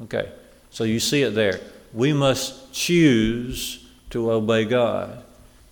Okay, 0.05 0.31
so 0.71 0.85
you 0.85 1.00
see 1.00 1.23
it 1.23 1.31
there 1.31 1.61
we 1.97 2.12
must 2.12 2.73
choose 2.75 3.88
to 4.11 4.31
obey 4.31 4.66
God 4.66 5.23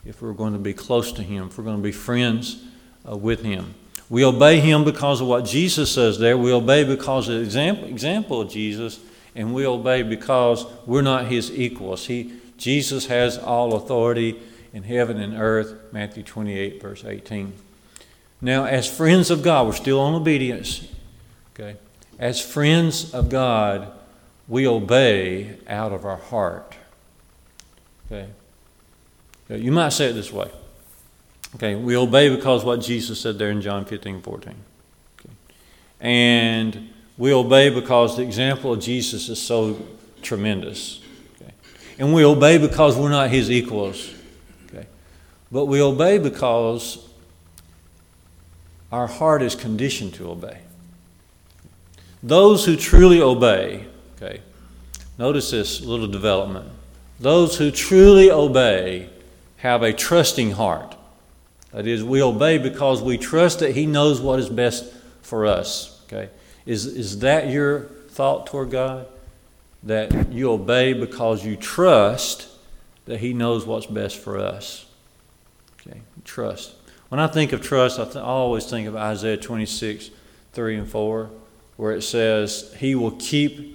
if 0.06 0.22
we're 0.22 0.32
going 0.32 0.54
to 0.54 0.58
be 0.58 0.72
close 0.72 1.12
to 1.12 1.22
Him, 1.22 1.48
if 1.48 1.58
we're 1.58 1.64
going 1.64 1.76
to 1.76 1.82
be 1.82 1.92
friends 1.92 2.64
uh, 3.08 3.14
with 3.14 3.42
Him. 3.42 3.74
We 4.08 4.24
obey 4.24 4.60
Him 4.60 4.84
because 4.84 5.20
of 5.20 5.26
what 5.26 5.44
Jesus 5.44 5.92
says 5.92 6.18
there. 6.18 6.36
We 6.38 6.50
obey 6.52 6.84
because 6.84 7.28
of 7.28 7.36
the 7.36 7.42
example, 7.42 7.88
example 7.88 8.40
of 8.40 8.50
Jesus, 8.50 9.00
and 9.34 9.54
we 9.54 9.66
obey 9.66 10.02
because 10.02 10.64
we're 10.86 11.02
not 11.02 11.26
His 11.26 11.50
equals. 11.52 12.06
He, 12.06 12.32
Jesus 12.56 13.06
has 13.06 13.36
all 13.36 13.74
authority 13.74 14.40
in 14.74 14.82
heaven 14.82 15.20
and 15.20 15.40
earth, 15.40 15.72
Matthew 15.92 16.24
28, 16.24 16.82
verse 16.82 17.04
18. 17.04 17.54
Now, 18.42 18.64
as 18.64 18.90
friends 18.90 19.30
of 19.30 19.42
God, 19.42 19.68
we're 19.68 19.72
still 19.72 20.00
on 20.00 20.14
obedience. 20.14 20.86
Okay? 21.54 21.76
As 22.18 22.40
friends 22.40 23.14
of 23.14 23.30
God, 23.30 23.92
we 24.48 24.66
obey 24.66 25.56
out 25.68 25.92
of 25.92 26.04
our 26.04 26.16
heart. 26.16 26.74
Okay? 28.10 28.28
You 29.48 29.70
might 29.70 29.90
say 29.90 30.06
it 30.06 30.14
this 30.14 30.32
way. 30.32 30.50
Okay, 31.54 31.76
we 31.76 31.96
obey 31.96 32.34
because 32.34 32.64
what 32.64 32.80
Jesus 32.80 33.20
said 33.20 33.38
there 33.38 33.50
in 33.50 33.60
John 33.60 33.84
15, 33.84 34.22
14. 34.22 34.54
Okay. 35.20 35.34
And 36.00 36.90
we 37.16 37.32
obey 37.32 37.70
because 37.70 38.16
the 38.16 38.22
example 38.22 38.72
of 38.72 38.80
Jesus 38.80 39.28
is 39.28 39.40
so 39.40 39.80
tremendous. 40.20 41.00
Okay. 41.40 41.52
And 42.00 42.12
we 42.12 42.24
obey 42.24 42.58
because 42.58 42.96
we're 42.96 43.10
not 43.10 43.30
his 43.30 43.52
equals. 43.52 44.13
But 45.54 45.66
we 45.66 45.80
obey 45.80 46.18
because 46.18 46.98
our 48.92 49.06
heart 49.06 49.40
is 49.40 49.54
conditioned 49.54 50.12
to 50.14 50.28
obey. 50.30 50.58
Those 52.22 52.66
who 52.66 52.76
truly 52.76 53.22
obey 53.22 53.86
Okay. 54.24 54.40
Notice 55.18 55.50
this 55.50 55.80
little 55.80 56.06
development. 56.06 56.68
Those 57.20 57.58
who 57.58 57.70
truly 57.70 58.30
obey 58.30 59.10
have 59.58 59.82
a 59.82 59.92
trusting 59.92 60.52
heart. 60.52 60.96
That 61.72 61.86
is, 61.86 62.02
we 62.04 62.22
obey 62.22 62.58
because 62.58 63.02
we 63.02 63.18
trust 63.18 63.60
that 63.60 63.74
He 63.74 63.86
knows 63.86 64.20
what 64.20 64.38
is 64.38 64.48
best 64.48 64.92
for 65.22 65.46
us. 65.46 66.02
Okay. 66.06 66.30
Is, 66.66 66.86
is 66.86 67.20
that 67.20 67.48
your 67.48 67.82
thought 68.08 68.46
toward 68.46 68.70
God? 68.70 69.06
That 69.82 70.32
you 70.32 70.50
obey 70.50 70.92
because 70.92 71.44
you 71.44 71.56
trust 71.56 72.48
that 73.06 73.20
He 73.20 73.32
knows 73.32 73.66
what's 73.66 73.86
best 73.86 74.16
for 74.16 74.38
us. 74.38 74.86
Okay. 75.86 76.00
Trust. 76.24 76.74
When 77.08 77.20
I 77.20 77.26
think 77.26 77.52
of 77.52 77.62
trust, 77.62 77.98
I, 77.98 78.04
th- 78.04 78.16
I 78.16 78.20
always 78.20 78.66
think 78.66 78.88
of 78.88 78.96
Isaiah 78.96 79.36
26, 79.36 80.10
3 80.52 80.76
and 80.76 80.88
4, 80.88 81.30
where 81.76 81.92
it 81.92 82.02
says, 82.02 82.74
He 82.78 82.94
will 82.94 83.12
keep 83.12 83.74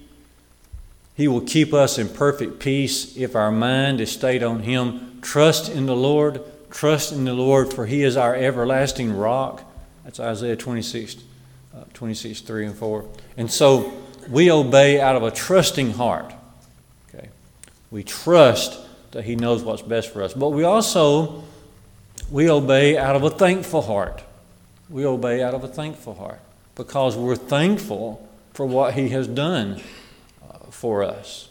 he 1.20 1.28
will 1.28 1.42
keep 1.42 1.74
us 1.74 1.98
in 1.98 2.08
perfect 2.08 2.60
peace 2.60 3.18
if 3.18 3.36
our 3.36 3.52
mind 3.52 4.00
is 4.00 4.10
stayed 4.10 4.42
on 4.42 4.62
Him. 4.62 5.20
Trust 5.22 5.68
in 5.70 5.86
the 5.86 5.96
Lord. 5.96 6.42
Trust 6.72 7.12
in 7.12 7.26
the 7.26 7.34
Lord, 7.34 7.74
for 7.74 7.86
He 7.86 8.04
is 8.04 8.16
our 8.16 8.34
everlasting 8.34 9.12
rock. 9.12 9.62
That's 10.06 10.22
Isaiah 10.22 10.56
26, 10.56 11.18
uh, 11.76 11.84
26 11.94 12.40
3 12.40 12.68
and 12.68 12.78
4. 12.78 13.06
And 13.36 13.52
so 13.52 13.92
we 14.30 14.50
obey 14.50 15.02
out 15.02 15.18
of 15.18 15.24
a 15.24 15.30
trusting 15.30 15.92
heart. 15.92 16.34
Okay? 17.14 17.28
We 17.92 18.06
trust 18.06 18.80
that 19.12 19.26
He 19.26 19.36
knows 19.36 19.62
what's 19.62 19.82
best 19.82 20.14
for 20.14 20.24
us. 20.24 20.34
But 20.34 20.52
we 20.52 20.64
also 20.64 21.44
we 22.32 22.50
obey 22.50 22.98
out 22.98 23.16
of 23.16 23.24
a 23.24 23.30
thankful 23.30 23.82
heart. 23.82 24.24
We 24.90 25.06
obey 25.06 25.42
out 25.44 25.54
of 25.54 25.64
a 25.64 25.68
thankful 25.68 26.16
heart 26.16 26.40
because 26.76 27.16
we're 27.16 27.36
thankful 27.36 28.28
for 28.54 28.66
what 28.66 28.94
He 28.94 29.10
has 29.10 29.28
done 29.28 29.82
for 30.72 31.04
us. 31.04 31.50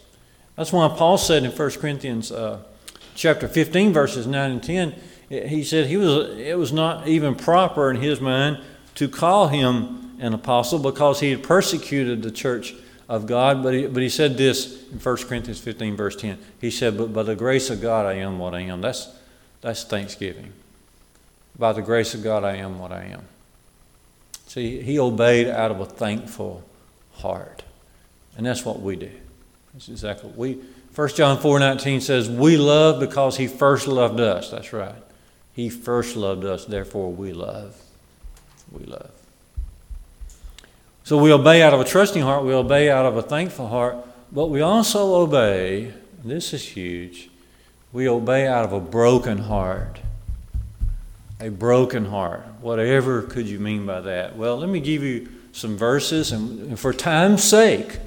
That's 0.55 0.73
why 0.73 0.87
Paul 0.89 1.17
said 1.17 1.43
in 1.43 1.51
1 1.51 1.71
Corinthians 1.71 2.31
uh, 2.31 2.59
chapter 3.15 3.47
15, 3.47 3.93
verses 3.93 4.27
9 4.27 4.51
and 4.51 4.63
10, 4.63 4.95
he 5.29 5.63
said 5.63 5.87
he 5.87 5.97
was, 5.97 6.37
it 6.37 6.57
was 6.57 6.73
not 6.73 7.07
even 7.07 7.35
proper 7.35 7.91
in 7.91 7.97
his 8.01 8.19
mind 8.19 8.59
to 8.95 9.07
call 9.07 9.47
him 9.47 10.17
an 10.19 10.33
apostle 10.33 10.79
because 10.79 11.19
he 11.19 11.31
had 11.31 11.43
persecuted 11.43 12.23
the 12.23 12.31
church 12.31 12.73
of 13.07 13.27
God. 13.27 13.61
But 13.61 13.73
he, 13.75 13.87
but 13.87 14.01
he 14.01 14.09
said 14.09 14.37
this 14.37 14.83
in 14.91 14.99
1 14.99 15.17
Corinthians 15.17 15.59
15, 15.59 15.95
verse 15.95 16.15
10. 16.15 16.39
He 16.59 16.71
said, 16.71 16.97
But 16.97 17.13
by 17.13 17.23
the 17.23 17.35
grace 17.35 17.69
of 17.69 17.81
God 17.81 18.05
I 18.05 18.13
am 18.13 18.39
what 18.39 18.55
I 18.55 18.61
am. 18.61 18.81
That's, 18.81 19.07
that's 19.61 19.83
thanksgiving. 19.83 20.51
By 21.59 21.73
the 21.73 21.81
grace 21.81 22.15
of 22.15 22.23
God 22.23 22.43
I 22.43 22.55
am 22.55 22.79
what 22.79 22.91
I 22.91 23.03
am. 23.03 23.23
See, 24.47 24.81
he 24.81 24.97
obeyed 24.97 25.47
out 25.47 25.69
of 25.69 25.79
a 25.79 25.85
thankful 25.85 26.63
heart. 27.15 27.61
And 28.35 28.45
that's 28.45 28.65
what 28.65 28.81
we 28.81 28.95
do. 28.95 29.11
That's 29.73 29.89
exactly 29.89 30.29
what 30.29 30.37
we 30.37 30.61
1 30.95 31.09
John 31.09 31.39
4 31.39 31.59
19 31.59 32.01
says, 32.01 32.29
We 32.29 32.57
love 32.57 32.99
because 32.99 33.37
he 33.37 33.47
first 33.47 33.87
loved 33.87 34.19
us. 34.19 34.49
That's 34.49 34.73
right. 34.73 34.95
He 35.53 35.69
first 35.69 36.15
loved 36.15 36.45
us, 36.45 36.65
therefore 36.65 37.11
we 37.11 37.31
love. 37.31 37.81
We 38.71 38.85
love. 38.85 39.11
So 41.03 41.17
we 41.17 41.31
obey 41.31 41.61
out 41.61 41.73
of 41.73 41.79
a 41.79 41.85
trusting 41.85 42.21
heart, 42.21 42.43
we 42.43 42.53
obey 42.53 42.89
out 42.89 43.05
of 43.05 43.17
a 43.17 43.21
thankful 43.21 43.67
heart, 43.67 43.97
but 44.31 44.47
we 44.47 44.61
also 44.61 45.15
obey, 45.15 45.93
this 46.23 46.53
is 46.53 46.63
huge, 46.63 47.29
we 47.91 48.07
obey 48.07 48.47
out 48.47 48.63
of 48.63 48.73
a 48.73 48.79
broken 48.79 49.39
heart. 49.39 49.99
A 51.41 51.49
broken 51.49 52.05
heart. 52.05 52.43
Whatever 52.61 53.21
could 53.21 53.47
you 53.47 53.59
mean 53.59 53.85
by 53.85 54.01
that? 54.01 54.35
Well, 54.35 54.57
let 54.57 54.69
me 54.69 54.79
give 54.79 55.03
you 55.03 55.29
some 55.51 55.77
verses, 55.77 56.31
and 56.31 56.77
for 56.79 56.93
time's 56.93 57.43
sake, 57.43 57.97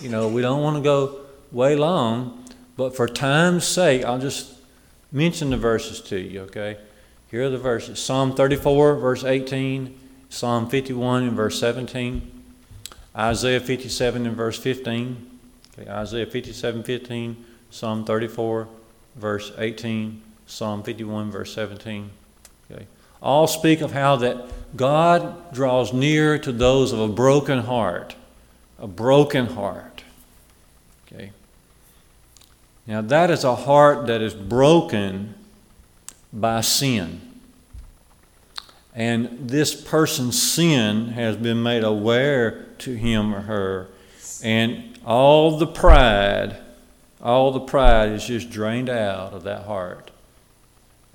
you 0.00 0.08
know, 0.08 0.28
we 0.28 0.42
don't 0.42 0.62
want 0.62 0.76
to 0.76 0.82
go 0.82 1.20
way 1.52 1.76
long, 1.76 2.44
But 2.78 2.94
for 2.94 3.08
time's 3.08 3.64
sake, 3.64 4.04
I'll 4.04 4.20
just 4.20 4.54
mention 5.10 5.50
the 5.50 5.56
verses 5.56 6.00
to 6.02 6.16
you, 6.16 6.42
okay? 6.42 6.76
Here 7.28 7.44
are 7.44 7.50
the 7.50 7.58
verses 7.58 7.98
Psalm 7.98 8.36
34, 8.36 8.94
verse 8.94 9.24
18, 9.24 9.98
Psalm 10.28 10.70
51, 10.70 11.24
and 11.24 11.32
verse 11.32 11.58
17, 11.58 12.30
Isaiah 13.16 13.58
57, 13.58 14.26
and 14.26 14.36
verse 14.36 14.56
15, 14.56 15.38
okay, 15.76 15.90
Isaiah 15.90 16.26
57, 16.26 16.84
15, 16.84 17.44
Psalm 17.70 18.04
34, 18.04 18.68
verse 19.16 19.50
18, 19.58 20.22
Psalm 20.46 20.84
51, 20.84 21.32
verse 21.32 21.52
17. 21.54 22.10
All 23.22 23.46
speak 23.46 23.80
of 23.80 23.92
how 23.92 24.16
that 24.16 24.46
God 24.76 25.52
draws 25.52 25.92
near 25.92 26.38
to 26.38 26.52
those 26.52 26.92
of 26.92 27.00
a 27.00 27.08
broken 27.08 27.60
heart. 27.60 28.14
A 28.78 28.86
broken 28.86 29.46
heart. 29.46 30.04
Okay. 31.06 31.32
Now, 32.86 33.00
that 33.00 33.30
is 33.30 33.44
a 33.44 33.54
heart 33.54 34.06
that 34.06 34.22
is 34.22 34.34
broken 34.34 35.34
by 36.32 36.60
sin. 36.60 37.20
And 38.94 39.48
this 39.48 39.80
person's 39.80 40.40
sin 40.40 41.08
has 41.10 41.36
been 41.36 41.62
made 41.62 41.84
aware 41.84 42.66
to 42.78 42.94
him 42.94 43.34
or 43.34 43.42
her. 43.42 43.88
And 44.42 44.98
all 45.04 45.56
the 45.56 45.66
pride, 45.66 46.56
all 47.22 47.52
the 47.52 47.60
pride 47.60 48.10
is 48.10 48.26
just 48.26 48.50
drained 48.50 48.88
out 48.88 49.32
of 49.32 49.44
that 49.44 49.64
heart. 49.64 50.10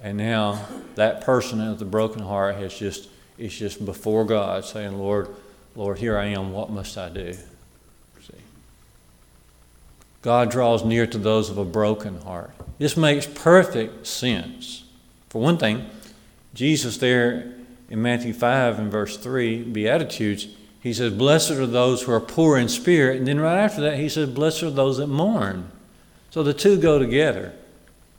And 0.04 0.18
now 0.18 0.60
that 0.96 1.22
person 1.22 1.68
with 1.68 1.80
the 1.80 1.86
broken 1.86 2.22
heart 2.22 2.56
has 2.56 2.78
just 2.78 3.08
is 3.38 3.58
just 3.58 3.84
before 3.84 4.26
God 4.26 4.66
saying, 4.66 5.00
Lord, 5.00 5.28
Lord, 5.76 5.98
here 5.98 6.18
I 6.18 6.26
am, 6.26 6.52
what 6.52 6.70
must 6.70 6.98
I 6.98 7.10
do? 7.10 7.34
See. 8.22 8.34
God 10.22 10.52
draws 10.52 10.84
near 10.84 11.08
to 11.08 11.18
those 11.18 11.50
of 11.50 11.58
a 11.58 11.66
broken 11.66 12.22
heart. 12.22 12.52
This 12.78 12.96
makes 12.96 13.26
perfect 13.26 14.06
sense. 14.06 14.84
For 15.30 15.42
one 15.42 15.58
thing, 15.58 15.90
Jesus 16.54 16.98
there 16.98 17.54
in 17.90 18.02
Matthew 18.02 18.34
5 18.34 18.80
and 18.80 18.92
verse 18.92 19.18
3, 19.18 19.64
Beatitudes, 19.64 20.48
he 20.82 20.94
says, 20.94 21.14
Blessed 21.14 21.52
are 21.52 21.66
those 21.66 22.04
who 22.04 22.12
are 22.12 22.20
poor 22.20 22.58
in 22.58 22.68
spirit. 22.68 23.18
And 23.18 23.28
then 23.28 23.40
right 23.40 23.58
after 23.58 23.82
that, 23.82 23.98
he 23.98 24.10
says, 24.10 24.30
Blessed 24.30 24.64
are 24.64 24.70
those 24.70 24.98
that 24.98 25.08
mourn. 25.08 25.72
So 26.30 26.44
the 26.44 26.54
two 26.54 26.78
go 26.78 27.00
together. 27.00 27.54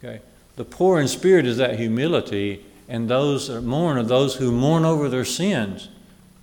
Okay? 0.02 0.20
The 0.56 0.64
poor 0.64 1.00
in 1.00 1.08
spirit 1.08 1.46
is 1.46 1.56
that 1.56 1.78
humility, 1.78 2.64
and 2.88 3.08
those 3.08 3.48
that 3.48 3.62
mourn 3.62 3.98
are 3.98 4.02
those 4.02 4.36
who 4.36 4.52
mourn 4.52 4.84
over 4.84 5.08
their 5.08 5.24
sins. 5.24 5.88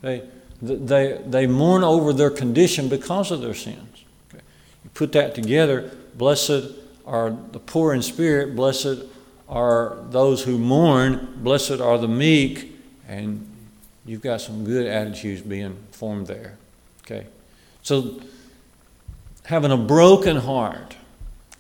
They, 0.02 0.24
they, 0.62 1.22
they 1.26 1.48
mourn 1.48 1.84
over 1.84 2.12
their 2.14 2.30
condition 2.30 2.90
because 2.90 3.32
of 3.32 3.42
their 3.42 3.54
sins. 3.54 4.04
Okay? 4.30 4.44
You 4.84 4.90
put 4.94 5.12
that 5.14 5.34
together, 5.36 5.92
blessed 6.16 6.72
are 7.06 7.32
the 7.52 7.60
poor 7.60 7.94
in 7.94 8.02
spirit, 8.02 8.56
blessed 8.56 9.04
are 9.48 9.98
those 10.10 10.44
who 10.44 10.58
mourn, 10.58 11.34
blessed 11.38 11.80
are 11.80 11.98
the 11.98 12.08
meek, 12.08 12.76
and 13.08 13.48
you've 14.06 14.22
got 14.22 14.42
some 14.42 14.66
good 14.66 14.88
attitudes 14.88 15.42
being 15.42 15.78
formed 15.92 16.28
there. 16.28 16.58
Okay? 17.04 17.28
So, 17.84 18.22
having 19.44 19.72
a 19.72 19.78
broken 19.78 20.38
heart, 20.38 20.96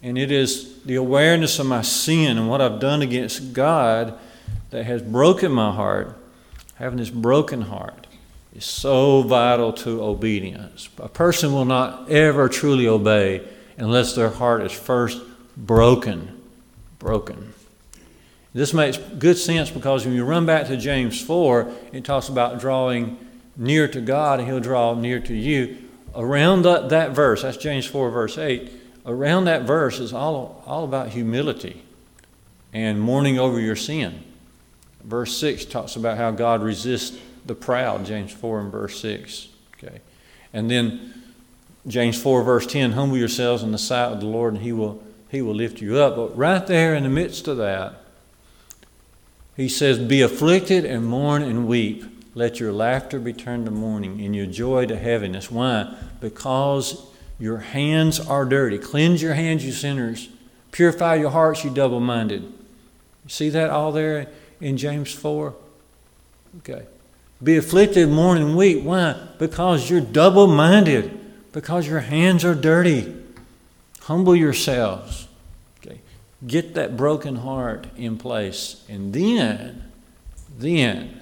and 0.03 0.17
it 0.17 0.31
is 0.31 0.81
the 0.83 0.95
awareness 0.95 1.59
of 1.59 1.65
my 1.67 1.81
sin 1.81 2.37
and 2.37 2.49
what 2.49 2.61
I've 2.61 2.79
done 2.79 3.01
against 3.01 3.53
God 3.53 4.17
that 4.71 4.85
has 4.85 5.01
broken 5.01 5.51
my 5.51 5.71
heart, 5.71 6.17
having 6.75 6.97
this 6.97 7.09
broken 7.09 7.61
heart 7.61 8.07
is 8.55 8.65
so 8.65 9.21
vital 9.21 9.71
to 9.71 10.03
obedience. 10.03 10.89
A 10.97 11.07
person 11.07 11.53
will 11.53 11.65
not 11.65 12.09
ever 12.09 12.49
truly 12.49 12.87
obey 12.87 13.47
unless 13.77 14.15
their 14.15 14.29
heart 14.29 14.61
is 14.61 14.71
first 14.71 15.21
broken. 15.55 16.41
Broken. 16.99 17.53
This 18.53 18.73
makes 18.73 18.97
good 18.97 19.37
sense 19.37 19.69
because 19.69 20.05
when 20.05 20.13
you 20.13 20.25
run 20.25 20.45
back 20.45 20.67
to 20.67 20.77
James 20.77 21.21
4, 21.21 21.71
it 21.93 22.03
talks 22.03 22.27
about 22.27 22.59
drawing 22.59 23.17
near 23.55 23.87
to 23.87 24.01
God 24.01 24.39
and 24.39 24.47
He'll 24.47 24.59
draw 24.59 24.93
near 24.93 25.19
to 25.21 25.33
you. 25.33 25.77
Around 26.13 26.63
that, 26.63 26.89
that 26.89 27.11
verse, 27.11 27.43
that's 27.43 27.55
James 27.55 27.85
4, 27.85 28.09
verse 28.09 28.37
8, 28.37 28.69
around 29.05 29.45
that 29.45 29.63
verse 29.63 29.99
is 29.99 30.13
all, 30.13 30.63
all 30.65 30.83
about 30.83 31.09
humility 31.09 31.83
and 32.73 32.99
mourning 32.99 33.39
over 33.39 33.59
your 33.59 33.75
sin. 33.75 34.23
Verse 35.03 35.35
6 35.37 35.65
talks 35.65 35.95
about 35.95 36.17
how 36.17 36.31
God 36.31 36.61
resists 36.61 37.17
the 37.45 37.55
proud, 37.55 38.05
James 38.05 38.31
4 38.31 38.61
and 38.61 38.71
verse 38.71 38.99
6. 38.99 39.47
Okay. 39.75 39.99
And 40.53 40.69
then 40.69 41.23
James 41.87 42.21
4, 42.21 42.43
verse 42.43 42.67
10, 42.67 42.91
humble 42.91 43.17
yourselves 43.17 43.63
in 43.63 43.71
the 43.71 43.77
sight 43.77 44.11
of 44.11 44.19
the 44.19 44.27
Lord 44.27 44.53
and 44.53 44.61
he 44.61 44.71
will, 44.71 45.01
he 45.29 45.41
will 45.41 45.55
lift 45.55 45.81
you 45.81 45.97
up. 45.97 46.15
But 46.15 46.37
right 46.37 46.65
there 46.65 46.93
in 46.93 47.03
the 47.03 47.09
midst 47.09 47.47
of 47.47 47.57
that, 47.57 47.95
he 49.57 49.67
says, 49.67 49.99
Be 49.99 50.21
afflicted 50.21 50.85
and 50.85 51.05
mourn 51.05 51.41
and 51.41 51.67
weep. 51.67 52.05
Let 52.33 52.59
your 52.59 52.71
laughter 52.71 53.19
be 53.19 53.33
turned 53.33 53.65
to 53.65 53.71
mourning 53.71 54.21
and 54.21 54.35
your 54.35 54.45
joy 54.45 54.85
to 54.85 54.95
heaviness. 54.95 55.51
Why? 55.51 55.93
Because 56.21 57.05
your 57.41 57.57
hands 57.57 58.19
are 58.19 58.45
dirty. 58.45 58.77
Cleanse 58.77 59.19
your 59.19 59.33
hands, 59.33 59.65
you 59.65 59.71
sinners. 59.71 60.29
Purify 60.71 61.15
your 61.15 61.31
hearts, 61.31 61.63
you 61.63 61.71
double 61.71 61.99
minded. 61.99 62.53
See 63.27 63.49
that 63.49 63.71
all 63.71 63.91
there 63.91 64.27
in 64.59 64.77
James 64.77 65.11
4? 65.11 65.55
Okay. 66.59 66.85
Be 67.41 67.57
afflicted, 67.57 68.09
mourn, 68.09 68.37
and 68.37 68.55
weep. 68.55 68.83
Why? 68.83 69.19
Because 69.39 69.89
you're 69.89 70.01
double 70.01 70.45
minded, 70.45 71.19
because 71.51 71.87
your 71.87 72.01
hands 72.01 72.45
are 72.45 72.53
dirty. 72.53 73.11
Humble 74.01 74.35
yourselves. 74.35 75.27
Okay. 75.79 75.99
Get 76.45 76.75
that 76.75 76.95
broken 76.95 77.37
heart 77.37 77.87
in 77.97 78.19
place, 78.19 78.83
and 78.87 79.13
then, 79.13 79.91
then 80.59 81.19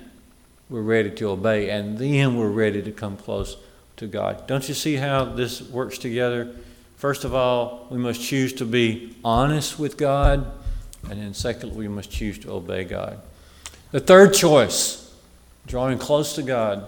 we're 0.70 0.82
ready 0.82 1.12
to 1.12 1.30
obey, 1.30 1.70
and 1.70 1.98
then 1.98 2.38
we're 2.38 2.50
ready 2.50 2.82
to 2.82 2.92
come 2.92 3.16
close 3.16 3.56
to 4.00 4.08
God. 4.08 4.48
Don't 4.48 4.68
you 4.68 4.74
see 4.74 4.96
how 4.96 5.26
this 5.26 5.62
works 5.62 5.98
together? 5.98 6.56
First 6.98 7.24
of 7.24 7.34
all, 7.34 7.88
we 7.90 7.98
must 7.98 8.22
choose 8.22 8.52
to 8.54 8.66
be 8.66 9.16
honest 9.24 9.80
with 9.80 9.96
God, 9.98 10.52
and 11.10 11.22
then 11.22 11.34
secondly, 11.34 11.78
we 11.78 11.88
must 11.88 12.12
choose 12.12 12.38
to 12.40 12.52
obey 12.52 12.84
God. 12.84 13.22
The 13.92 14.00
third 14.00 14.34
choice, 14.34 15.14
drawing 15.66 15.98
close 15.98 16.36
to 16.36 16.44
God 16.44 16.86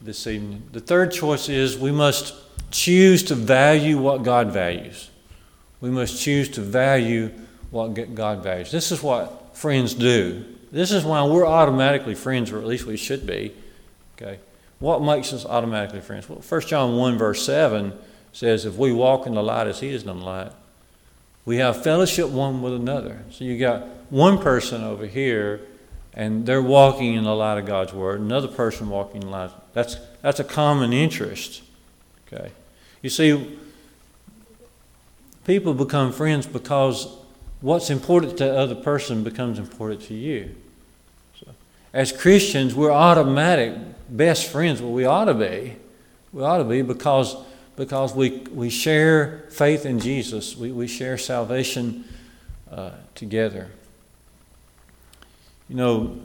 this 0.00 0.26
evening. 0.26 0.62
The 0.72 0.80
third 0.80 1.12
choice 1.12 1.48
is 1.48 1.78
we 1.78 1.92
must 1.92 2.34
choose 2.70 3.22
to 3.24 3.34
value 3.34 3.98
what 3.98 4.22
God 4.22 4.50
values. 4.50 5.10
We 5.80 5.90
must 5.90 6.20
choose 6.20 6.48
to 6.50 6.60
value 6.60 7.30
what 7.70 8.14
God 8.14 8.42
values. 8.42 8.70
This 8.70 8.92
is 8.92 9.02
what 9.02 9.56
friends 9.56 9.94
do. 9.94 10.44
This 10.70 10.90
is 10.90 11.04
why 11.04 11.24
we're 11.24 11.46
automatically 11.46 12.14
friends, 12.14 12.50
or 12.50 12.58
at 12.58 12.66
least 12.66 12.86
we 12.86 12.96
should 12.96 13.26
be. 13.26 13.52
Okay. 14.16 14.38
What 14.82 15.00
makes 15.00 15.32
us 15.32 15.46
automatically 15.46 16.00
friends? 16.00 16.28
Well, 16.28 16.40
1 16.40 16.60
John 16.62 16.96
1, 16.96 17.16
verse 17.16 17.46
7 17.46 17.92
says, 18.32 18.64
If 18.64 18.74
we 18.74 18.92
walk 18.92 19.28
in 19.28 19.34
the 19.34 19.42
light 19.42 19.68
as 19.68 19.78
He 19.78 19.90
is 19.90 20.02
in 20.02 20.08
the 20.08 20.14
light, 20.14 20.50
we 21.44 21.58
have 21.58 21.84
fellowship 21.84 22.30
one 22.30 22.62
with 22.62 22.74
another. 22.74 23.20
So 23.30 23.44
you 23.44 23.60
got 23.60 23.86
one 24.10 24.38
person 24.38 24.82
over 24.82 25.06
here 25.06 25.60
and 26.14 26.46
they're 26.46 26.60
walking 26.60 27.14
in 27.14 27.22
the 27.22 27.34
light 27.34 27.58
of 27.58 27.66
God's 27.66 27.92
word. 27.92 28.18
Another 28.18 28.48
person 28.48 28.88
walking 28.88 29.22
in 29.22 29.28
the 29.28 29.32
light. 29.32 29.50
That's 29.72 29.98
that's 30.20 30.40
a 30.40 30.44
common 30.44 30.92
interest. 30.92 31.62
Okay, 32.26 32.50
you 33.02 33.10
see, 33.10 33.56
people 35.44 35.74
become 35.74 36.10
friends 36.10 36.44
because 36.44 37.06
what's 37.60 37.88
important 37.88 38.36
to 38.38 38.44
the 38.46 38.58
other 38.58 38.74
person 38.74 39.22
becomes 39.22 39.60
important 39.60 40.02
to 40.02 40.14
you. 40.14 40.56
So, 41.38 41.52
as 41.92 42.10
Christians, 42.10 42.74
we're 42.74 42.90
automatic 42.90 43.76
best 44.08 44.50
friends. 44.50 44.80
Well, 44.80 44.92
we 44.92 45.04
ought 45.04 45.26
to 45.26 45.34
be. 45.34 45.76
We 46.32 46.42
ought 46.42 46.58
to 46.58 46.64
be 46.64 46.82
because 46.82 47.36
because 47.76 48.14
we 48.14 48.38
we 48.52 48.70
share 48.70 49.44
faith 49.50 49.86
in 49.86 49.98
Jesus. 49.98 50.56
We 50.56 50.72
we 50.72 50.86
share 50.86 51.18
salvation 51.18 52.04
uh, 52.70 52.92
together. 53.14 53.70
You 55.68 55.76
know, 55.76 56.16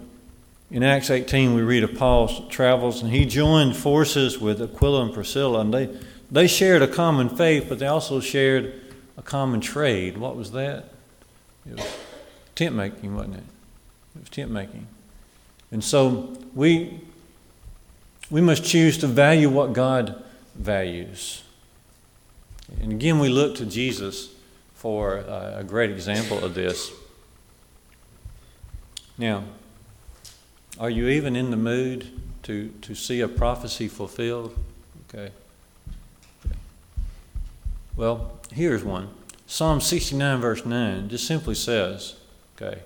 in 0.70 0.84
Acts 0.84 1.10
18, 1.10 1.54
we 1.54 1.62
read 1.62 1.84
of 1.84 1.96
Paul's 1.96 2.42
travels, 2.50 3.02
and 3.02 3.12
he 3.12 3.26
joined 3.26 3.78
forces 3.78 4.38
with 4.40 4.62
Aquila 4.62 5.06
and 5.06 5.14
Priscilla, 5.14 5.62
and 5.62 5.74
they, 5.74 5.90
they 6.30 6.48
shared 6.48 6.82
a 6.82 6.88
common 6.88 7.30
faith, 7.30 7.68
but 7.70 7.80
they 7.80 7.88
also 7.88 8.20
shared 8.20 8.74
a 9.16 9.22
common 9.22 9.62
trade. 9.62 10.18
What 10.18 10.36
was 10.36 10.52
that? 10.52 10.92
It 11.70 11.78
was 11.78 11.98
tent 12.56 12.76
making, 12.76 13.16
wasn't 13.16 13.36
it? 13.36 13.44
It 14.16 14.20
was 14.20 14.30
tent 14.30 14.52
making. 14.52 14.88
And 15.72 15.82
so 15.82 16.38
we, 16.54 17.00
we 18.30 18.42
must 18.42 18.64
choose 18.64 18.98
to 19.00 19.08
value 19.08 19.50
what 19.50 19.74
God 19.74 20.24
values. 20.56 21.44
And 22.82 22.92
again, 22.92 23.20
we 23.20 23.30
look 23.30 23.56
to 23.56 23.66
Jesus 23.66 24.30
for 24.76 25.20
uh, 25.20 25.60
a 25.60 25.64
great 25.64 25.90
example 25.90 26.44
of 26.44 26.54
this. 26.54 26.92
Now, 29.18 29.44
are 30.80 30.90
you 30.90 31.08
even 31.08 31.36
in 31.36 31.50
the 31.50 31.58
mood 31.58 32.08
to, 32.44 32.70
to 32.82 32.94
see 32.94 33.22
a 33.22 33.28
prophecy 33.28 33.88
fulfilled? 33.88 34.56
Okay. 35.10 35.32
Well, 37.96 38.32
here's 38.54 38.84
one. 38.84 39.10
Psalm 39.48 39.80
69, 39.82 40.42
verse 40.42 40.66
9, 40.66 41.10
just 41.10 41.26
simply 41.26 41.56
says, 41.56 42.16
okay, 42.56 42.82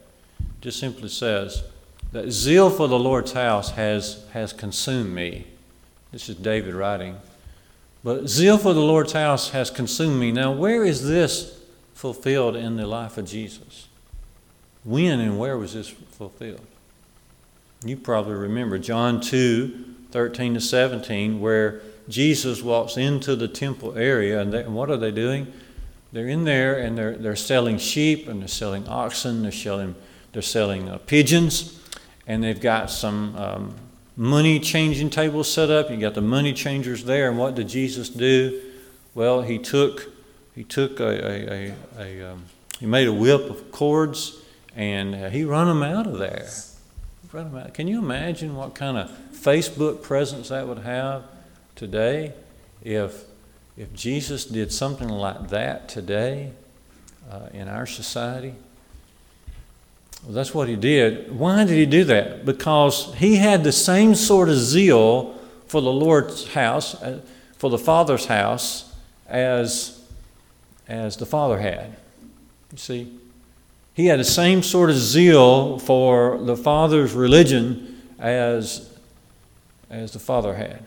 just 0.62 0.80
simply 0.80 1.10
says 1.10 1.63
that 2.12 2.32
zeal 2.32 2.69
for 2.69 2.88
the 2.88 3.00
Lord's 3.00 3.32
house 3.32 3.71
has, 3.71 4.26
has 4.34 4.54
consumed 4.54 5.13
me. 5.13 5.47
This 6.12 6.28
is 6.30 6.36
David 6.36 6.74
writing. 6.74 7.17
But 8.04 8.28
zeal 8.28 8.58
for 8.58 8.74
the 8.74 8.82
Lord's 8.82 9.13
house 9.13 9.52
has 9.52 9.69
consumed 9.69 10.19
me. 10.19 10.32
Now, 10.32 10.52
where 10.52 10.84
is 10.84 11.08
this 11.08 11.60
fulfilled 11.93 12.56
in 12.56 12.76
the 12.76 12.88
life 12.88 13.17
of 13.17 13.26
Jesus? 13.26 13.88
When 14.84 15.19
and 15.19 15.38
where 15.38 15.58
was 15.58 15.74
this 15.74 15.89
fulfilled? 15.89 16.65
You 17.86 17.97
probably 17.97 18.34
remember 18.34 18.78
John 18.78 19.21
2 19.21 19.86
13 20.12 20.56
to 20.56 20.60
17, 20.62 21.39
where 21.39 21.82
Jesus 22.10 22.62
walks 22.62 22.97
into 22.97 23.34
the 23.34 23.47
temple 23.47 23.97
area, 23.97 24.41
and, 24.41 24.52
they, 24.52 24.60
and 24.63 24.76
what 24.76 24.91
are 24.91 24.97
they 24.97 25.12
doing? 25.12 25.52
They're 26.12 26.28
in 26.28 26.43
there 26.43 26.78
and 26.78 26.97
they're, 26.97 27.15
they're 27.15 27.38
selling 27.38 27.78
sheep 27.78 28.28
and 28.28 28.41
they're 28.41 28.50
selling 28.50 28.88
oxen, 28.89 29.43
they're 29.43 29.54
selling, 29.54 29.95
they're 30.34 30.41
selling 30.41 30.89
uh, 30.89 30.97
pigeons, 30.97 31.81
and 32.27 32.43
they've 32.43 32.62
got 32.62 32.89
some 32.89 33.36
um, 33.36 33.75
money 34.15 34.60
changing 34.60 35.10
tables 35.10 35.51
set 35.51 35.69
up. 35.69 35.89
You 35.89 35.97
got 35.97 36.13
the 36.13 36.21
money 36.21 36.53
changers 36.53 37.03
there, 37.03 37.29
and 37.29 37.38
what 37.38 37.55
did 37.55 37.67
Jesus 37.67 38.10
do? 38.10 38.62
Well, 39.13 39.41
he 39.41 39.57
took 39.57 40.10
he 40.55 40.63
took 40.63 40.99
a, 40.99 41.05
a, 41.05 41.49
a, 41.49 41.73
a 41.99 42.31
um, 42.31 42.45
he 42.79 42.86
made 42.86 43.07
a 43.07 43.13
whip 43.13 43.49
of 43.49 43.71
cords 43.71 44.41
and 44.75 45.15
uh, 45.15 45.29
he 45.29 45.43
run 45.43 45.67
them 45.67 45.84
out 45.84 46.07
of 46.07 46.17
there. 46.17 46.47
Run 47.31 47.51
them 47.51 47.62
out. 47.62 47.73
Can 47.73 47.88
you 47.88 47.99
imagine 47.99 48.55
what 48.55 48.75
kind 48.75 48.97
of 48.97 49.10
Facebook 49.34 50.01
presence 50.01 50.49
that 50.49 50.67
would 50.67 50.79
have 50.79 51.23
today 51.75 52.34
if 52.84 53.25
if 53.77 53.93
Jesus 53.93 54.45
did 54.45 54.71
something 54.71 55.07
like 55.10 55.49
that 55.49 55.88
today 55.88 56.51
uh, 57.29 57.47
in 57.53 57.67
our 57.67 57.86
society? 57.86 58.53
Well, 60.23 60.34
that's 60.34 60.53
what 60.53 60.67
he 60.67 60.75
did. 60.75 61.38
Why 61.38 61.63
did 61.63 61.75
he 61.75 61.86
do 61.86 62.03
that? 62.05 62.45
Because 62.45 63.13
he 63.15 63.38
had 63.38 63.63
the 63.63 63.71
same 63.71 64.15
sort 64.15 64.49
of 64.49 64.55
zeal 64.55 65.36
for 65.67 65.81
the 65.81 65.91
Lord's 65.91 66.49
house, 66.53 67.01
uh, 67.01 67.21
for 67.57 67.69
the 67.69 67.77
Father's 67.77 68.25
house, 68.25 68.93
as, 69.27 70.03
as 70.88 71.17
the 71.17 71.25
Father 71.25 71.60
had. 71.60 71.95
You 72.71 72.77
see? 72.77 73.19
He 73.93 74.05
had 74.07 74.19
the 74.19 74.25
same 74.25 74.63
sort 74.63 74.89
of 74.89 74.97
zeal 74.97 75.79
for 75.79 76.38
the 76.38 76.55
Father's 76.55 77.13
religion 77.13 78.01
as, 78.19 78.97
as 79.89 80.13
the 80.13 80.19
Father 80.19 80.55
had. 80.55 80.84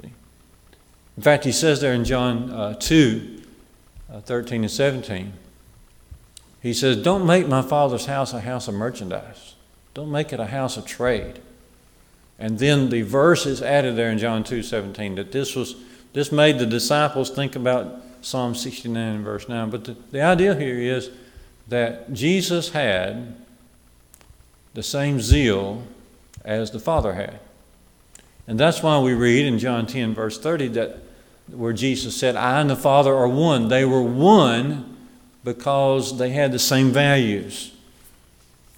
See? 0.00 0.12
In 1.16 1.22
fact, 1.22 1.44
he 1.44 1.52
says 1.52 1.80
there 1.80 1.92
in 1.92 2.04
John 2.04 2.50
uh, 2.50 2.74
2 2.74 3.42
uh, 4.12 4.20
13 4.20 4.62
and 4.62 4.70
17, 4.70 5.32
he 6.62 6.74
says, 6.74 6.96
Don't 6.96 7.26
make 7.26 7.48
my 7.48 7.62
father's 7.62 8.06
house 8.06 8.32
a 8.32 8.40
house 8.40 8.68
of 8.68 8.74
merchandise. 8.74 9.54
Don't 9.94 10.10
make 10.10 10.32
it 10.32 10.40
a 10.40 10.46
house 10.46 10.76
of 10.76 10.86
trade. 10.86 11.40
And 12.38 12.58
then 12.58 12.90
the 12.90 13.02
verse 13.02 13.46
is 13.46 13.62
added 13.62 13.96
there 13.96 14.10
in 14.10 14.18
John 14.18 14.44
2 14.44 14.62
17 14.62 15.16
that 15.16 15.32
this 15.32 15.56
was 15.56 15.76
this 16.12 16.32
made 16.32 16.58
the 16.58 16.66
disciples 16.66 17.30
think 17.30 17.56
about 17.56 18.02
Psalm 18.22 18.54
69 18.54 18.96
and 19.16 19.24
verse 19.24 19.48
9. 19.48 19.70
But 19.70 19.84
the, 19.84 19.96
the 20.10 20.22
idea 20.22 20.54
here 20.54 20.78
is 20.78 21.10
that 21.68 22.12
Jesus 22.12 22.70
had 22.70 23.36
the 24.74 24.82
same 24.82 25.20
zeal 25.20 25.82
as 26.44 26.70
the 26.70 26.80
Father 26.80 27.14
had. 27.14 27.40
And 28.46 28.58
that's 28.58 28.82
why 28.82 28.98
we 28.98 29.12
read 29.12 29.44
in 29.44 29.58
John 29.58 29.86
10, 29.86 30.14
verse 30.14 30.38
30, 30.38 30.68
that 30.68 30.98
where 31.48 31.72
Jesus 31.72 32.16
said, 32.16 32.36
I 32.36 32.60
and 32.60 32.70
the 32.70 32.76
Father 32.76 33.14
are 33.14 33.28
one. 33.28 33.68
They 33.68 33.84
were 33.84 34.02
one 34.02 34.97
because 35.48 36.18
they 36.18 36.30
had 36.30 36.52
the 36.52 36.58
same 36.58 36.90
values. 36.90 37.72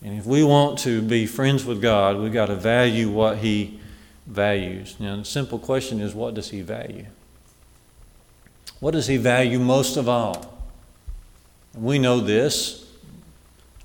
And 0.03 0.17
if 0.17 0.25
we 0.25 0.45
want 0.45 0.79
to 0.81 1.03
be 1.03 1.27
friends 1.27 1.65
with 1.65 1.83
God, 1.83 2.17
we've 2.17 2.33
got 2.33 2.47
to 2.47 2.55
value 2.55 3.11
what 3.11 3.39
He 3.39 3.81
values. 4.27 4.95
Now, 5.01 5.17
the 5.17 5.25
simple 5.25 5.59
question 5.59 6.01
is 6.01 6.15
what 6.15 6.35
does 6.35 6.51
He 6.51 6.61
value? 6.61 7.07
What 8.79 8.93
does 8.93 9.09
He 9.09 9.17
value 9.17 9.59
most 9.59 9.97
of 9.97 10.09
all? 10.09 10.59
We 11.75 11.99
know 11.99 12.21
this 12.21 12.87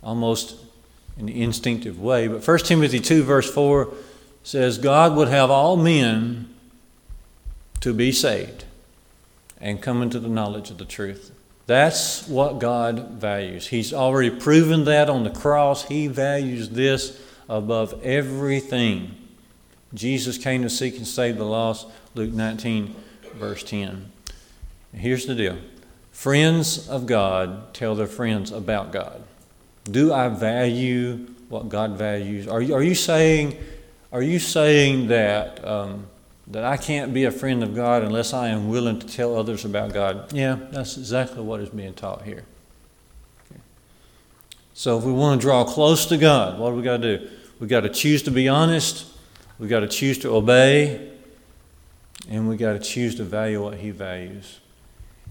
almost 0.03 0.55
in 1.17 1.27
an 1.27 1.35
instinctive 1.35 1.99
way, 1.99 2.27
but 2.27 2.47
1 2.47 2.57
Timothy 2.59 2.99
2, 2.99 3.23
verse 3.23 3.51
4 3.51 3.91
says, 4.43 4.77
God 4.77 5.15
would 5.15 5.27
have 5.27 5.49
all 5.49 5.75
men 5.75 6.53
to 7.81 7.93
be 7.93 8.11
saved 8.11 8.65
and 9.59 9.81
come 9.81 10.03
into 10.03 10.19
the 10.19 10.27
knowledge 10.27 10.69
of 10.69 10.77
the 10.77 10.85
truth. 10.85 11.34
That's 11.67 12.27
what 12.27 12.59
God 12.59 13.11
values. 13.11 13.67
He's 13.67 13.93
already 13.93 14.29
proven 14.29 14.85
that 14.85 15.09
on 15.09 15.23
the 15.23 15.31
cross. 15.31 15.85
He 15.85 16.07
values 16.07 16.69
this 16.69 17.19
above 17.49 17.99
everything. 18.03 19.15
Jesus 19.93 20.37
came 20.37 20.61
to 20.61 20.69
seek 20.69 20.97
and 20.97 21.07
save 21.07 21.37
the 21.37 21.45
lost, 21.45 21.87
Luke 22.13 22.33
19, 22.33 22.93
verse 23.35 23.63
10. 23.63 24.11
Here's 24.93 25.25
the 25.25 25.35
deal 25.35 25.57
friends 26.11 26.87
of 26.87 27.05
God 27.05 27.73
tell 27.73 27.95
their 27.95 28.07
friends 28.07 28.51
about 28.51 28.91
God. 28.91 29.21
Do 29.83 30.13
I 30.13 30.29
value 30.29 31.27
what 31.49 31.69
God 31.69 31.91
values? 31.91 32.47
Are 32.47 32.61
you, 32.61 32.73
are 32.73 32.83
you 32.83 32.95
saying, 32.95 33.57
are 34.11 34.21
you 34.21 34.39
saying 34.39 35.07
that 35.07 35.65
um, 35.65 36.07
that 36.47 36.63
I 36.63 36.77
can't 36.77 37.13
be 37.13 37.23
a 37.23 37.31
friend 37.31 37.63
of 37.63 37.75
God 37.75 38.03
unless 38.03 38.33
I 38.33 38.49
am 38.49 38.69
willing 38.69 38.99
to 38.99 39.07
tell 39.07 39.35
others 39.35 39.65
about 39.65 39.93
God. 39.93 40.31
Yeah, 40.31 40.57
that's 40.71 40.97
exactly 40.97 41.41
what 41.41 41.59
is 41.59 41.69
being 41.69 41.93
taught 41.93 42.21
here. 42.21 42.43
Okay. 43.51 43.59
So 44.73 44.97
if 44.97 45.03
we 45.03 45.11
want 45.11 45.41
to 45.41 45.45
draw 45.45 45.63
close 45.63 46.05
to 46.07 46.17
God, 46.17 46.59
what 46.59 46.69
do 46.69 46.75
we 46.75 46.83
got 46.83 46.97
to 47.01 47.17
do? 47.17 47.29
We've 47.59 47.69
got 47.69 47.81
to 47.81 47.89
choose 47.89 48.21
to 48.23 48.31
be 48.31 48.47
honest, 48.47 49.07
we've 49.57 49.69
got 49.69 49.79
to 49.79 49.87
choose 49.87 50.19
to 50.19 50.29
obey, 50.35 51.11
and 52.29 52.47
we've 52.47 52.59
got 52.59 52.73
to 52.73 52.79
choose 52.79 53.15
to 53.15 53.23
value 53.23 53.63
what 53.63 53.75
He 53.77 53.89
values. 53.89 54.59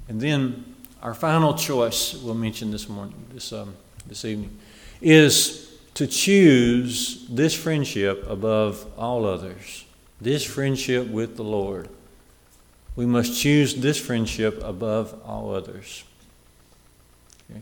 And 0.08 0.20
then 0.20 0.74
our 1.02 1.14
final 1.14 1.54
choice 1.54 2.14
we'll 2.14 2.34
mention 2.34 2.70
this 2.70 2.88
morning, 2.88 3.14
this, 3.32 3.52
um, 3.52 3.74
this 4.06 4.24
evening, 4.24 4.58
is 5.00 5.78
to 5.94 6.08
choose 6.08 7.24
this 7.28 7.54
friendship 7.54 8.28
above 8.28 8.86
all 8.98 9.26
others 9.26 9.83
this 10.24 10.44
friendship 10.44 11.06
with 11.06 11.36
the 11.36 11.44
Lord. 11.44 11.88
We 12.96 13.06
must 13.06 13.40
choose 13.40 13.74
this 13.74 13.98
friendship 13.98 14.60
above 14.62 15.20
all 15.24 15.54
others. 15.54 16.04
Okay. 17.50 17.60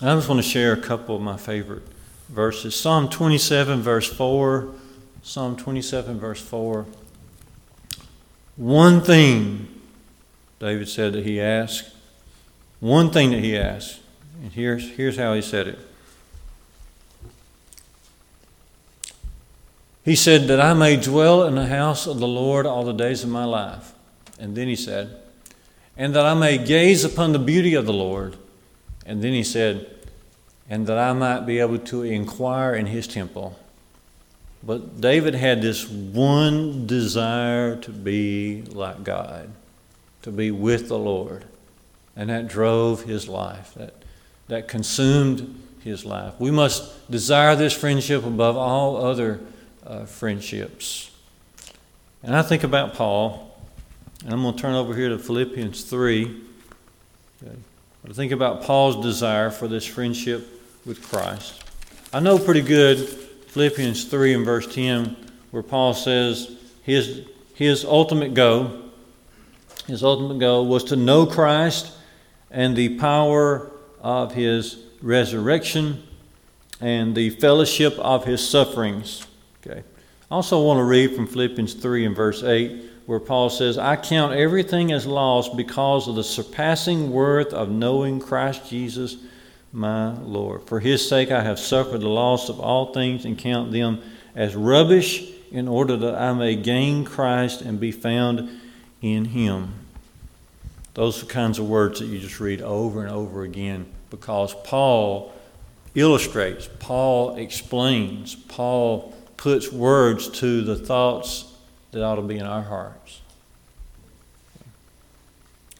I 0.00 0.14
just 0.14 0.28
want 0.28 0.42
to 0.42 0.48
share 0.48 0.72
a 0.72 0.80
couple 0.80 1.16
of 1.16 1.22
my 1.22 1.36
favorite 1.36 1.84
verses. 2.28 2.74
Psalm 2.74 3.08
27, 3.08 3.82
verse 3.82 4.12
4. 4.12 4.72
Psalm 5.22 5.56
27, 5.56 6.18
verse 6.18 6.40
4. 6.40 6.86
One 8.56 9.00
thing, 9.00 9.68
David 10.58 10.88
said 10.88 11.12
that 11.14 11.24
he 11.24 11.40
asked. 11.40 11.90
One 12.80 13.10
thing 13.10 13.30
that 13.30 13.40
he 13.40 13.56
asked. 13.56 14.00
And 14.42 14.52
here's, 14.52 14.90
here's 14.96 15.16
how 15.16 15.34
he 15.34 15.42
said 15.42 15.68
it. 15.68 15.78
He 20.04 20.16
said, 20.16 20.48
That 20.48 20.60
I 20.60 20.74
may 20.74 20.96
dwell 20.96 21.44
in 21.44 21.54
the 21.54 21.66
house 21.66 22.06
of 22.06 22.18
the 22.18 22.28
Lord 22.28 22.66
all 22.66 22.84
the 22.84 22.92
days 22.92 23.22
of 23.22 23.30
my 23.30 23.44
life. 23.44 23.92
And 24.38 24.56
then 24.56 24.68
he 24.68 24.76
said, 24.76 25.20
And 25.96 26.14
that 26.14 26.26
I 26.26 26.34
may 26.34 26.58
gaze 26.58 27.04
upon 27.04 27.32
the 27.32 27.38
beauty 27.38 27.74
of 27.74 27.86
the 27.86 27.92
Lord. 27.92 28.36
And 29.06 29.22
then 29.22 29.32
he 29.32 29.44
said, 29.44 29.88
And 30.68 30.86
that 30.86 30.98
I 30.98 31.12
might 31.12 31.46
be 31.46 31.58
able 31.60 31.78
to 31.78 32.02
inquire 32.02 32.74
in 32.74 32.86
his 32.86 33.06
temple. 33.06 33.58
But 34.64 35.00
David 35.00 35.34
had 35.34 35.60
this 35.60 35.88
one 35.88 36.86
desire 36.86 37.76
to 37.76 37.90
be 37.90 38.62
like 38.62 39.02
God, 39.02 39.50
to 40.22 40.30
be 40.30 40.50
with 40.50 40.88
the 40.88 40.98
Lord. 40.98 41.44
And 42.14 42.30
that 42.30 42.46
drove 42.46 43.04
his 43.04 43.28
life, 43.28 43.74
that, 43.74 43.94
that 44.48 44.68
consumed 44.68 45.62
his 45.82 46.04
life. 46.04 46.34
We 46.38 46.50
must 46.50 47.10
desire 47.10 47.56
this 47.56 47.72
friendship 47.72 48.24
above 48.24 48.56
all 48.56 49.04
other 49.04 49.40
uh, 49.86 50.04
friendships. 50.04 51.10
And 52.22 52.36
I 52.36 52.42
think 52.42 52.62
about 52.62 52.94
Paul, 52.94 53.56
and 54.24 54.32
I'm 54.32 54.42
going 54.42 54.54
to 54.54 54.60
turn 54.60 54.74
over 54.74 54.94
here 54.94 55.08
to 55.08 55.18
Philippians 55.18 55.84
3. 55.84 56.40
Okay. 57.42 57.56
I 58.08 58.12
think 58.12 58.32
about 58.32 58.62
Paul's 58.62 59.04
desire 59.04 59.50
for 59.50 59.68
this 59.68 59.84
friendship 59.84 60.48
with 60.84 61.02
Christ. 61.08 61.62
I 62.12 62.20
know 62.20 62.38
pretty 62.38 62.62
good 62.62 62.98
Philippians 62.98 64.04
3 64.04 64.34
and 64.34 64.44
verse 64.44 64.72
10, 64.72 65.16
where 65.50 65.62
Paul 65.62 65.94
says 65.94 66.56
his, 66.82 67.26
his 67.54 67.84
ultimate 67.84 68.34
goal, 68.34 68.72
his 69.86 70.02
ultimate 70.02 70.38
goal 70.38 70.66
was 70.66 70.84
to 70.84 70.96
know 70.96 71.26
Christ 71.26 71.92
and 72.50 72.76
the 72.76 72.98
power 72.98 73.70
of 74.00 74.34
his 74.34 74.78
resurrection 75.00 76.02
and 76.80 77.14
the 77.14 77.30
fellowship 77.30 77.94
of 77.98 78.24
his 78.24 78.46
sufferings. 78.46 79.26
Okay. 79.64 79.82
I 80.30 80.34
also 80.34 80.64
want 80.64 80.78
to 80.78 80.84
read 80.84 81.14
from 81.14 81.26
Philippians 81.26 81.74
3 81.74 82.06
and 82.06 82.16
verse 82.16 82.42
8, 82.42 82.84
where 83.06 83.20
Paul 83.20 83.50
says, 83.50 83.78
I 83.78 83.96
count 83.96 84.34
everything 84.34 84.92
as 84.92 85.06
lost 85.06 85.56
because 85.56 86.08
of 86.08 86.14
the 86.16 86.24
surpassing 86.24 87.12
worth 87.12 87.52
of 87.52 87.70
knowing 87.70 88.18
Christ 88.18 88.68
Jesus 88.68 89.16
my 89.72 90.14
Lord. 90.14 90.62
For 90.64 90.80
his 90.80 91.06
sake 91.06 91.30
I 91.30 91.42
have 91.42 91.58
suffered 91.58 92.00
the 92.00 92.08
loss 92.08 92.48
of 92.48 92.60
all 92.60 92.92
things 92.92 93.24
and 93.24 93.38
count 93.38 93.72
them 93.72 94.02
as 94.34 94.54
rubbish 94.56 95.30
in 95.50 95.68
order 95.68 95.96
that 95.96 96.14
I 96.14 96.32
may 96.32 96.56
gain 96.56 97.04
Christ 97.04 97.60
and 97.60 97.78
be 97.78 97.92
found 97.92 98.60
in 99.00 99.26
him. 99.26 99.74
Those 100.94 101.22
are 101.22 101.26
kinds 101.26 101.58
of 101.58 101.68
words 101.68 102.00
that 102.00 102.06
you 102.06 102.18
just 102.18 102.40
read 102.40 102.62
over 102.62 103.02
and 103.02 103.10
over 103.10 103.42
again 103.42 103.86
because 104.10 104.54
Paul 104.64 105.32
illustrates, 105.94 106.68
Paul 106.78 107.36
explains, 107.36 108.34
Paul 108.34 109.14
puts 109.42 109.72
words 109.72 110.28
to 110.28 110.62
the 110.62 110.76
thoughts 110.76 111.52
that 111.90 112.00
ought 112.00 112.14
to 112.14 112.22
be 112.22 112.38
in 112.38 112.46
our 112.46 112.62
hearts. 112.62 113.20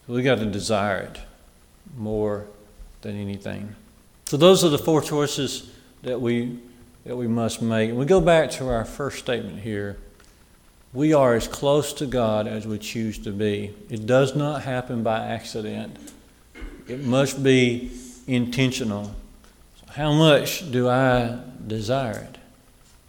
We 0.08 0.24
got 0.24 0.40
to 0.40 0.46
desire 0.46 0.98
it 0.98 1.20
more 1.96 2.46
than 3.02 3.16
anything. 3.16 3.76
So 4.24 4.36
those 4.36 4.64
are 4.64 4.68
the 4.68 4.78
four 4.78 5.00
choices 5.00 5.70
that 6.02 6.20
we 6.20 6.58
that 7.04 7.16
we 7.16 7.28
must 7.28 7.62
make. 7.62 7.90
And 7.90 7.98
we 7.98 8.04
go 8.04 8.20
back 8.20 8.50
to 8.52 8.68
our 8.68 8.84
first 8.84 9.20
statement 9.20 9.60
here. 9.60 9.96
We 10.92 11.14
are 11.14 11.34
as 11.34 11.46
close 11.46 11.92
to 11.94 12.06
God 12.06 12.48
as 12.48 12.66
we 12.66 12.78
choose 12.78 13.16
to 13.18 13.30
be. 13.30 13.72
It 13.88 14.06
does 14.06 14.34
not 14.34 14.62
happen 14.62 15.04
by 15.04 15.24
accident. 15.24 15.96
It 16.88 17.04
must 17.04 17.44
be 17.44 17.92
intentional. 18.26 19.14
So 19.76 19.92
how 19.92 20.12
much 20.12 20.70
do 20.72 20.88
I 20.88 21.38
desire 21.64 22.28
it? 22.28 22.41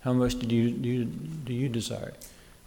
How 0.03 0.11
much 0.13 0.37
do 0.37 0.53
you, 0.53 0.71
do 0.71 0.89
you, 0.89 1.05
do 1.05 1.53
you 1.53 1.69
desire? 1.69 2.13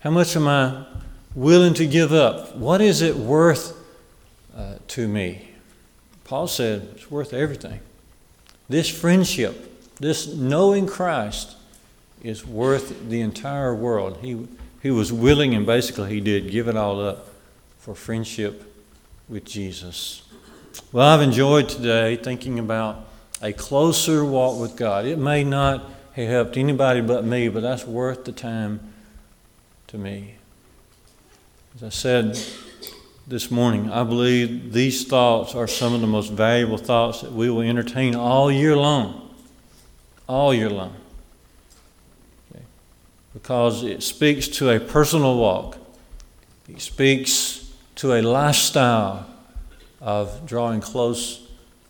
How 0.01 0.11
much 0.11 0.35
am 0.37 0.49
I 0.49 0.87
willing 1.35 1.75
to 1.75 1.87
give 1.87 2.13
up? 2.13 2.57
What 2.57 2.81
is 2.81 3.03
it 3.03 3.17
worth 3.17 3.77
uh, 4.57 4.77
to 4.89 5.07
me? 5.07 5.51
Paul 6.25 6.49
said 6.49 6.89
it's 6.95 7.11
worth 7.11 7.35
everything. 7.35 7.81
This 8.69 8.89
friendship, 8.89 9.95
this 10.01 10.27
knowing 10.35 10.87
Christ, 10.87 11.57
is 12.23 12.47
worth 12.47 13.09
the 13.09 13.21
entire 13.21 13.75
world. 13.75 14.19
He, 14.23 14.49
he 14.83 14.91
was 14.91 15.13
willing, 15.13 15.55
and 15.55 15.67
basically, 15.67 16.11
he 16.11 16.21
did 16.21 16.51
give 16.51 16.69
it 16.69 16.77
all 16.77 17.01
up 17.01 17.29
for 17.79 17.95
friendship 17.95 18.73
with 19.29 19.45
Jesus. 19.45 20.23
Well, 20.91 21.07
I've 21.07 21.23
enjoyed 21.23 21.69
today 21.69 22.17
thinking 22.17 22.59
about 22.59 23.05
a 23.43 23.53
closer 23.53 24.25
walk 24.25 24.59
with 24.59 24.75
God. 24.77 25.05
It 25.05 25.19
may 25.19 25.45
not 25.45 25.85
have 26.25 26.29
helped 26.29 26.57
anybody 26.57 27.01
but 27.01 27.25
me, 27.25 27.49
but 27.49 27.61
that's 27.61 27.85
worth 27.85 28.25
the 28.25 28.33
time 28.33 28.81
to 29.89 29.99
me. 29.99 30.35
As 31.77 31.83
I 31.83 31.89
said 31.91 32.39
this 33.27 33.51
morning, 33.51 33.91
I 33.91 34.03
believe 34.03 34.73
these 34.73 35.07
thoughts 35.07 35.55
are 35.55 35.67
some 35.69 35.93
of 35.93 36.01
the 36.01 36.07
most 36.07 36.33
valuable 36.33 36.79
thoughts 36.79 37.21
that 37.21 37.33
we 37.33 37.51
will 37.51 37.61
entertain 37.61 38.15
all 38.15 38.51
year 38.51 38.77
long. 38.77 39.35
All 40.27 40.55
year 40.55 40.71
long. 40.71 40.95
Okay. 42.51 42.65
Because 43.35 43.85
it 43.85 44.03
speaks 44.03 44.49
to 44.49 44.71
a 44.71 44.81
personal 44.81 45.37
walk, 45.37 45.77
it 46.69 46.81
speaks 46.81 47.71
to 47.97 48.15
a 48.15 48.23
lifestyle 48.23 49.27
of 50.01 50.47
drawing 50.47 50.81
close 50.81 51.47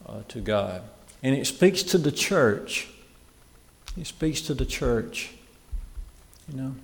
uh, 0.08 0.22
to 0.28 0.40
God. 0.40 0.82
And 1.22 1.34
it 1.34 1.46
speaks 1.46 1.82
to 1.84 1.98
the 1.98 2.12
church. 2.12 2.88
It 3.98 4.06
speaks 4.06 4.40
to 4.42 4.54
the 4.54 4.66
church. 4.66 5.30
You 6.50 6.56
know, 6.56 6.74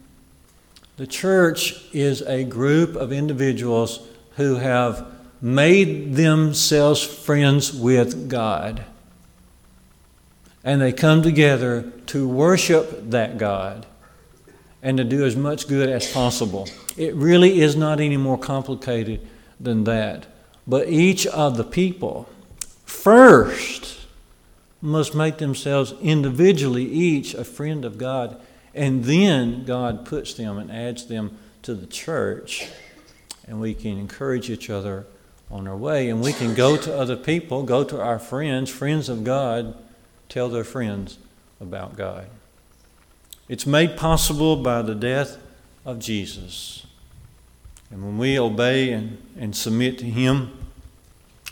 the 0.97 1.07
church 1.07 1.85
is 1.93 2.23
a 2.23 2.45
group 2.45 2.97
of 2.97 3.13
individuals 3.13 4.07
who 4.37 4.57
have 4.57 5.07
made 5.41 6.15
themselves 6.15 7.03
friends 7.03 7.73
with 7.73 8.29
God. 8.29 8.85
And 10.65 10.81
they 10.81 10.93
come 10.93 11.23
together 11.23 11.93
to 12.07 12.29
worship 12.29 13.11
that 13.11 13.37
God 13.37 13.85
and 14.83 14.97
to 14.99 15.05
do 15.05 15.25
as 15.25 15.37
much 15.37 15.69
good 15.69 15.89
as 15.89 16.11
possible. 16.13 16.69
It 16.97 17.15
really 17.15 17.61
is 17.61 17.75
not 17.77 18.01
any 18.01 18.17
more 18.17 18.39
complicated 18.39 19.27
than 19.61 19.85
that. 19.85 20.27
But 20.67 20.89
each 20.89 21.27
of 21.27 21.57
the 21.57 21.65
people 21.65 22.29
first 22.85 23.92
must 24.83 25.15
make 25.15 25.39
themselves 25.39 25.95
individually 26.03 26.85
each 26.85 27.33
a 27.33 27.45
friend 27.45 27.85
of 27.85 27.97
God 27.97 28.39
and 28.75 29.05
then 29.05 29.65
God 29.65 30.07
puts 30.07 30.35
them 30.35 30.59
and 30.59 30.71
adds 30.71 31.07
them 31.07 31.39
to 31.63 31.75
the 31.75 31.87
church, 31.87 32.69
and 33.47 33.61
we 33.61 33.75
can 33.75 33.99
encourage 33.99 34.51
each 34.51 34.71
other 34.71 35.07
on 35.51 35.69
our 35.69 35.77
way. 35.77 36.09
And 36.09 36.23
we 36.23 36.33
can 36.33 36.55
go 36.55 36.77
to 36.77 36.97
other 36.97 37.17
people, 37.17 37.63
go 37.63 37.85
to 37.85 38.01
our 38.01 38.19
friends, 38.19 38.71
friends 38.71 39.09
of 39.09 39.25
God, 39.25 39.77
tell 40.29 40.49
their 40.49 40.65
friends 40.65 41.19
about 41.61 41.97
God. 41.97 42.27
It's 43.49 43.67
made 43.67 43.97
possible 43.97 44.57
by 44.57 44.83
the 44.83 44.95
death 44.95 45.37
of 45.85 45.99
Jesus. 45.99 46.87
And 47.91 48.03
when 48.03 48.17
we 48.17 48.39
obey 48.39 48.93
and, 48.93 49.19
and 49.39 49.55
submit 49.55 49.99
to 49.99 50.07
Him, 50.07 50.57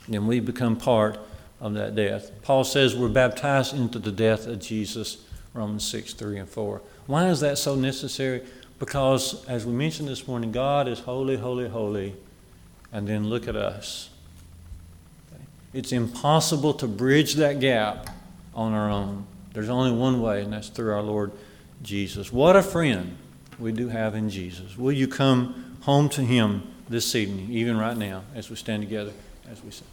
then 0.09 0.27
we 0.27 0.41
become 0.41 0.77
part 0.77 1.19
of 1.61 1.75
that 1.75 1.95
death. 1.95 2.31
Paul 2.43 2.65
says 2.65 2.97
we're 2.97 3.09
baptized 3.09 3.75
into 3.75 3.99
the 3.99 4.13
death 4.13 4.47
of 4.47 4.61
Jesus, 4.61 5.19
Romans 5.53 5.85
6 5.85 6.15
3 6.15 6.39
and 6.39 6.49
4. 6.49 6.81
Why 7.07 7.29
is 7.29 7.41
that 7.41 7.59
so 7.59 7.75
necessary? 7.75 8.43
Because, 8.79 9.45
as 9.47 9.67
we 9.67 9.73
mentioned 9.73 10.09
this 10.09 10.27
morning, 10.27 10.53
God 10.53 10.89
is 10.89 11.01
holy, 11.01 11.37
holy, 11.37 11.69
holy. 11.69 12.15
And 12.93 13.07
then 13.07 13.29
look 13.29 13.47
at 13.47 13.55
us. 13.55 14.09
It's 15.73 15.93
impossible 15.93 16.75
to 16.75 16.89
bridge 16.89 17.35
that 17.35 17.61
gap 17.61 18.09
on 18.55 18.73
our 18.73 18.91
own. 18.91 19.27
There's 19.53 19.69
only 19.69 19.93
one 19.93 20.21
way, 20.21 20.43
and 20.43 20.53
that's 20.53 20.69
through 20.69 20.93
our 20.93 21.03
Lord 21.03 21.31
Jesus. 21.83 22.33
What 22.33 22.57
a 22.57 22.63
friend 22.63 23.17
we 23.59 23.71
do 23.71 23.89
have 23.89 24.15
in 24.15 24.31
Jesus. 24.31 24.77
Will 24.77 24.93
you 24.93 25.07
come 25.07 25.77
home 25.83 26.09
to 26.11 26.23
Him 26.23 26.63
this 26.89 27.15
evening, 27.15 27.51
even 27.51 27.77
right 27.77 27.97
now, 27.97 28.23
as 28.35 28.51
we 28.51 28.57
stand 28.57 28.83
together, 28.83 29.13
as 29.51 29.63
we 29.63 29.71
sing? 29.71 29.87